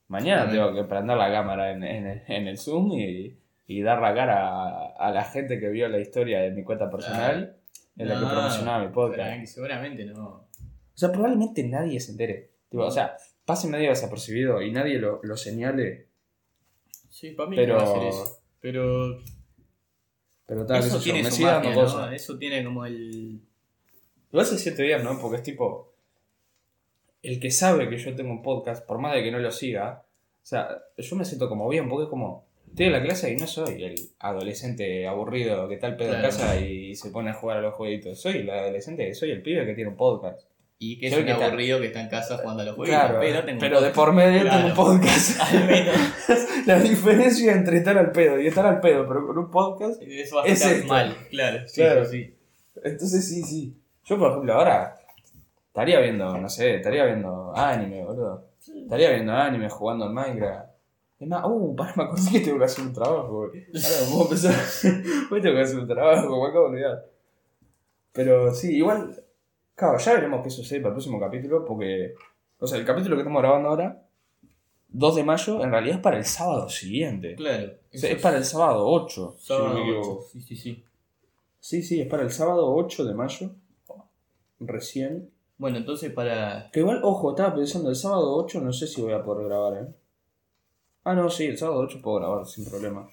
Mañana 0.09 0.49
tengo 0.51 0.73
que 0.75 0.85
prender 0.85 1.17
la 1.17 1.31
cámara 1.31 1.73
en, 1.73 1.83
en 1.83 2.23
en 2.27 2.47
el 2.49 2.57
Zoom 2.59 2.93
y, 2.93 3.37
y 3.67 3.83
dar 3.83 4.01
la 4.01 4.15
cara 4.15 4.49
a, 4.49 4.87
a 4.97 5.11
la 5.11 5.25
gente 5.25 5.59
que 5.59 5.69
vio 5.69 5.89
la 5.89 5.99
historia 5.99 6.41
de 6.41 6.51
mi 6.53 6.63
cuenta 6.65 6.89
personal 6.91 7.57
en 7.97 8.09
la 8.09 8.15
que 8.15 8.21
No, 8.21 8.31
promocionaba 8.31 8.85
mi 8.85 8.93
podcast. 8.93 9.45
Seguramente 9.47 10.05
no. 10.05 10.27
O 10.29 10.49
sea, 10.99 11.11
probablemente 11.13 11.63
nadie 11.65 11.99
se 12.01 12.13
entere. 12.13 12.51
Tipo, 12.69 12.85
o 12.85 12.91
sea, 12.91 13.17
pase 13.45 13.69
medio 13.69 13.91
desapercibido 13.91 14.63
y 14.63 14.71
nadie 14.73 14.99
lo, 14.99 15.21
lo 15.23 15.37
señale. 15.37 16.09
Sí, 17.11 17.31
para 17.33 17.49
mí 17.51 17.57
Pero- 17.57 17.79
no 17.79 17.85
va 17.85 17.91
a 17.91 17.95
ser 17.95 18.09
eso. 18.09 18.39
Pero 18.61 19.19
Pero 20.47 20.67
tal, 20.67 20.79
eso 20.81 20.99
yo, 20.99 21.03
tiene 21.05 21.23
me 21.25 21.31
su 21.31 21.43
dando 21.45 21.69
magia, 21.69 21.75
¿no? 21.75 21.87
cosas. 21.87 22.13
Eso 22.13 22.39
tiene 22.39 22.65
como 22.65 22.85
el... 22.87 23.41
Igual 24.31 24.45
hace 24.45 24.59
siete 24.59 24.83
días, 24.83 25.03
¿no? 25.05 25.19
Porque 25.21 25.37
es 25.37 25.43
tipo. 25.43 25.95
El 27.23 27.41
que 27.41 27.51
sabe 27.51 27.89
que 27.89 27.97
yo 27.99 28.15
tengo 28.15 28.31
un 28.33 28.43
podcast, 28.43 28.87
por 28.87 28.99
más 28.99 29.15
de 29.15 29.23
que 29.23 29.31
no 29.33 29.39
lo 29.39 29.51
siga, 29.51 30.03
o 30.43 30.47
sea, 30.47 30.69
yo 30.97 31.17
me 31.17 31.25
siento 31.25 31.49
como 31.49 31.69
bien, 31.69 31.89
porque 31.89 32.05
es 32.05 32.11
como. 32.11 32.47
Estoy 32.77 32.87
en 32.89 32.93
la 32.93 33.03
clase 33.03 33.33
y 33.33 33.37
no 33.39 33.47
soy 33.47 33.85
el 33.85 33.95
adolescente 34.19 35.09
aburrido 35.09 35.67
que 35.67 35.77
está 35.77 35.87
al 35.87 35.97
pedo 35.97 36.13
en 36.13 36.21
Claro. 36.21 36.37
casa 36.37 36.61
y 36.61 36.95
se 36.95 37.09
pone 37.09 37.31
a 37.31 37.33
jugar 37.33 37.57
a 37.57 37.61
los 37.63 37.73
jueguitos. 37.73 38.21
Soy 38.21 38.37
el 38.41 38.51
adolescente, 38.51 39.15
soy 39.15 39.31
el 39.31 39.41
pibe 39.41 39.65
que 39.65 39.73
tiene 39.73 39.89
un 39.89 39.97
podcast. 39.97 40.43
Y 40.79 40.99
que 40.99 41.07
es 41.07 41.15
Creo 41.15 41.23
un 41.25 41.27
que 41.27 41.33
tal- 41.41 41.45
aburrido 41.53 41.81
que 41.81 41.87
está 41.87 42.03
en 42.03 42.09
casa 42.11 42.37
jugando 42.37 42.63
a 42.65 42.67
los 42.67 42.75
juegos. 42.75 42.95
Claro, 42.95 43.19
pero, 43.19 43.45
tengo 43.47 43.61
pero 43.61 43.81
de 43.81 43.91
por 43.93 44.13
medio 44.13 44.43
Claro. 44.43 44.57
tengo 44.59 44.69
un 44.69 44.75
podcast. 44.75 45.41
Al 45.55 45.65
menos. 45.67 45.97
la 46.67 46.79
diferencia 46.81 47.53
entre 47.55 47.79
estar 47.79 47.97
al 47.97 48.13
pedo 48.13 48.39
y 48.39 48.47
estar 48.47 48.67
al 48.67 48.81
pedo, 48.81 49.09
pero 49.09 49.27
con 49.27 49.39
un 49.39 49.51
podcast. 49.51 50.03
Eso 50.03 50.37
va 50.37 50.43
a 50.43 50.45
Es 50.47 50.63
estar 50.63 50.85
mal, 50.87 51.17
claro. 51.31 51.67
Sí, 51.67 51.81
Claro. 51.81 52.05
sí. 52.05 52.35
Entonces 52.85 53.27
sí, 53.27 53.43
sí. 53.43 53.75
Yo, 54.05 54.19
por 54.19 54.33
ejemplo, 54.33 54.53
ahora 54.53 54.99
estaría 55.69 55.99
viendo, 56.01 56.37
no 56.37 56.49
sé, 56.51 56.75
estaría 56.75 57.07
viendo 57.07 57.57
anime, 57.57 58.05
boludo. 58.05 58.45
Estaría 58.83 59.13
viendo 59.13 59.33
anime, 59.33 59.71
jugando 59.71 60.05
en 60.09 60.13
Minecraft. 60.13 60.76
Es 61.19 61.27
más, 61.29 61.43
uh, 61.47 61.75
pará, 61.75 61.95
me 61.97 62.03
acordé 62.05 62.31
que 62.31 62.41
tengo 62.41 62.59
que 62.59 62.65
hacer 62.65 62.85
un 62.87 62.93
trabajo, 62.93 63.47
güey. 63.49 63.65
Ahora 63.75 64.01
me 64.05 64.11
puedo 64.11 64.23
empezar. 64.25 64.55
Hoy 65.31 65.41
tengo 65.41 65.55
que 65.55 65.63
hacer 65.63 65.79
un 65.79 65.87
trabajo, 65.89 66.43
me 66.43 66.49
acabo 66.49 66.65
de 66.65 66.71
olvidar. 66.73 67.07
Pero 68.13 68.55
sí, 68.55 68.77
igual. 68.77 69.23
Claro, 69.75 69.99
ya 69.99 70.15
veremos 70.15 70.43
qué 70.43 70.51
sucede 70.51 70.81
para 70.81 70.91
el 70.91 70.95
próximo 70.95 71.19
capítulo, 71.21 71.65
porque. 71.65 72.15
O 72.59 72.67
sea, 72.67 72.79
el 72.79 72.85
capítulo 72.87 73.17
que 73.17 73.21
estamos 73.23 73.41
grabando 73.43 73.69
ahora, 73.69 74.03
2 74.89 75.17
de 75.17 75.25
mayo, 75.25 75.63
en 75.63 75.71
realidad 75.71 75.97
es 75.97 76.03
para 76.03 76.17
el 76.17 76.25
sábado 76.25 76.69
siguiente. 76.69 77.35
Claro. 77.35 77.73
O 77.95 77.99
sea, 77.99 78.11
es 78.11 78.21
para 78.23 78.39
el 78.39 78.45
sábado 78.45 78.87
8. 78.87 79.37
si 79.39 79.53
no 79.53 79.59
Sábado 79.59 79.75
me 79.75 79.81
ocho. 79.81 79.91
equivoco. 79.99 80.27
Sí, 80.33 80.41
sí, 80.41 80.57
sí. 80.57 80.85
Sí, 81.61 81.83
sí, 81.83 82.01
es 82.01 82.09
para 82.09 82.23
el 82.23 82.31
sábado 82.31 82.75
8 82.75 83.05
de 83.05 83.15
mayo. 83.15 83.51
Recién. 84.61 85.31
Bueno, 85.59 85.79
entonces 85.79 86.13
para... 86.13 86.71
Que 86.71 86.81
igual, 86.81 87.01
ojo, 87.03 87.31
estaba 87.31 87.55
pensando, 87.55 87.91
el 87.91 87.97
sábado 87.97 88.35
8 88.37 88.61
no 88.61 88.73
sé 88.73 88.87
si 88.87 89.03
voy 89.03 89.13
a 89.13 89.23
poder 89.23 89.47
grabar, 89.49 89.83
¿eh? 89.83 89.87
Ah, 91.09 91.15
no, 91.15 91.31
sí, 91.31 91.45
el 91.45 91.57
sábado 91.57 91.83
8 91.83 92.01
puedo 92.03 92.17
grabar 92.19 92.45
sin 92.47 92.65
problema. 92.69 93.09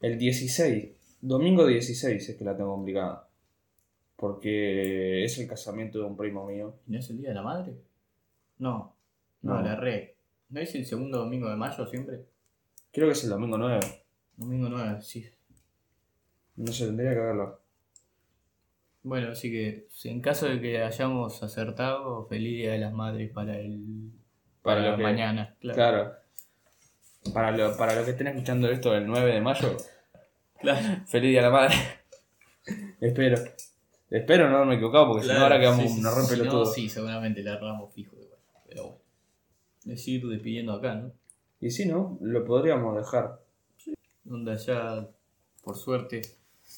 El 0.00 0.16
16, 0.16 1.18
domingo 1.20 1.66
16 1.66 2.28
es 2.28 2.36
que 2.36 2.44
la 2.44 2.56
tengo 2.56 2.70
complicada. 2.70 3.26
Porque 4.14 5.24
es 5.24 5.36
el 5.38 5.48
casamiento 5.48 5.98
de 5.98 6.04
un 6.04 6.16
primo 6.16 6.46
mío. 6.46 6.76
¿No 6.86 6.98
es 6.98 7.10
el 7.10 7.18
Día 7.18 7.30
de 7.30 7.34
la 7.34 7.42
Madre? 7.42 7.74
No. 8.58 8.94
No, 9.42 9.54
No. 9.54 9.62
la 9.62 9.74
re. 9.74 10.14
¿No 10.50 10.60
es 10.60 10.72
el 10.76 10.84
segundo 10.86 11.18
domingo 11.18 11.48
de 11.50 11.56
mayo 11.56 11.84
siempre? 11.86 12.26
Creo 12.92 13.06
que 13.08 13.12
es 13.12 13.24
el 13.24 13.30
domingo 13.30 13.58
9. 13.58 13.80
Domingo 14.36 14.68
9, 14.68 15.02
sí. 15.02 15.28
No 16.56 16.72
sé, 16.72 16.86
tendría 16.86 17.10
que 17.12 17.20
verlo. 17.20 17.60
Bueno, 19.02 19.32
así 19.32 19.50
que 19.50 19.88
en 20.04 20.20
caso 20.20 20.46
de 20.46 20.60
que 20.60 20.82
hayamos 20.82 21.42
acertado, 21.42 22.26
feliz 22.26 22.56
Día 22.58 22.72
de 22.72 22.78
las 22.78 22.92
Madres 22.92 23.32
para 23.32 23.58
el 23.58 24.12
Para 24.62 24.80
para 24.82 24.96
que- 24.96 25.02
mañana. 25.02 25.56
Claro. 25.60 25.76
Claro. 25.76 26.12
Para 27.32 27.50
lo, 27.50 27.76
para 27.76 27.94
lo 27.94 28.04
que 28.04 28.12
estén 28.12 28.26
escuchando 28.28 28.68
esto 28.70 28.94
el 28.94 29.06
9 29.06 29.34
de 29.34 29.40
mayo, 29.40 29.76
Claro. 30.60 30.80
feliz 31.06 31.30
día 31.30 31.40
a 31.40 31.42
la 31.44 31.50
madre. 31.50 31.74
Espero. 33.00 33.36
Espero 34.10 34.48
no 34.48 34.56
haberme 34.56 34.74
equivocado 34.76 35.08
porque 35.08 35.26
si 35.26 35.32
no 35.32 35.38
ahora 35.38 35.60
quedamos, 35.60 35.82
sí, 35.82 35.88
sí, 35.88 36.00
nos 36.00 36.12
sí, 36.14 36.18
rompe 36.20 36.32
si 36.34 36.38
lo 36.38 36.44
no, 36.46 36.50
todo. 36.50 36.66
Sí, 36.66 36.88
seguramente 36.88 37.42
le 37.42 37.50
erramos 37.50 37.92
fijo 37.92 38.16
igual. 38.16 38.38
Pero 38.68 38.82
bueno. 38.84 38.98
Decir 39.84 40.26
despidiendo 40.26 40.72
acá, 40.72 40.94
¿no? 40.94 41.12
Y 41.60 41.70
si 41.70 41.86
no, 41.86 42.18
lo 42.20 42.44
podríamos 42.44 42.96
dejar. 42.96 43.40
Donde 44.24 44.56
ya, 44.56 45.06
por 45.62 45.76
suerte, 45.76 46.22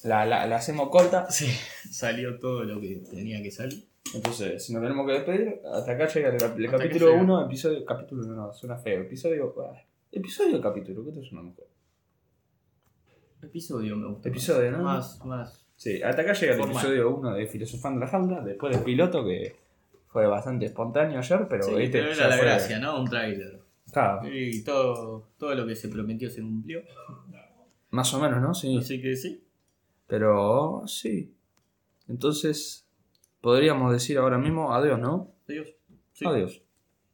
La, 0.03 0.25
la, 0.25 0.45
la 0.45 0.55
hacemos 0.57 0.89
corta. 0.89 1.27
sí, 1.31 1.47
salió 1.89 2.37
todo 2.39 2.63
lo 2.63 2.79
que 2.81 2.97
tenía 3.09 3.41
que 3.41 3.51
salir. 3.51 3.87
Entonces, 4.13 4.63
si 4.65 4.73
nos 4.73 4.81
tenemos 4.81 5.05
que 5.07 5.13
despedir, 5.13 5.61
hasta 5.73 5.91
acá 5.93 6.07
llega 6.07 6.29
el, 6.29 6.35
Hasta 6.35 6.47
capítulo 6.77 7.11
llega. 7.11 7.21
1, 7.21 7.45
episodio. 7.45 7.85
Capítulo 7.85 8.23
no, 8.23 8.33
no, 8.47 8.53
suena 8.53 8.77
feo. 8.77 9.01
Episodio. 9.01 9.53
ah, 9.59 9.81
episodio 10.11 10.57
o 10.57 10.61
capítulo, 10.61 11.03
¿qué 11.05 11.11
te 11.11 11.23
suena 11.23 11.43
mejor? 11.43 11.67
Episodio 13.41 13.95
me 13.95 14.07
gusta. 14.07 14.29
Episodio, 14.29 14.71
¿no? 14.71 14.83
Más, 14.83 15.23
más. 15.25 15.65
Sí, 15.75 16.01
hasta 16.03 16.21
acá 16.21 16.33
llega 16.33 16.53
el 16.53 16.59
Formal. 16.59 16.77
episodio 16.77 17.15
1 17.15 17.33
de 17.33 17.47
Filosofando 17.47 17.99
la 18.01 18.07
Jaula, 18.07 18.41
después 18.41 18.75
del 18.75 18.83
piloto 18.83 19.25
que 19.25 19.55
fue 20.07 20.27
bastante 20.27 20.65
espontáneo 20.65 21.17
ayer, 21.17 21.47
pero 21.49 21.63
Sí, 21.63 21.73
este 21.77 21.99
pero 22.01 22.13
ya 22.13 22.19
era 22.25 22.29
la 22.29 22.35
fue- 22.37 22.45
gracia, 22.45 22.79
¿no? 22.79 23.01
Un 23.01 23.09
tráiler. 23.09 23.59
Claro, 23.91 24.21
Y 24.31 24.63
todo, 24.63 25.29
todo 25.37 25.55
lo 25.55 25.65
que 25.65 25.75
se 25.75 25.89
prometió 25.89 26.29
se 26.29 26.41
cumplió. 26.41 26.81
más 27.89 28.13
o 28.13 28.19
menos, 28.21 28.41
¿no? 28.41 28.53
Sí. 28.53 28.77
Así 28.77 29.01
que 29.01 29.15
sí. 29.15 29.43
Pero 30.07 30.83
sí. 30.85 31.33
Entonces, 32.07 32.85
podríamos 33.41 33.91
decir 33.91 34.17
ahora 34.17 34.37
mismo 34.37 34.73
adiós, 34.73 34.99
¿no? 34.99 35.31
Adiós. 35.49 35.67
Sí. 36.13 36.25
Adiós. 36.25 36.61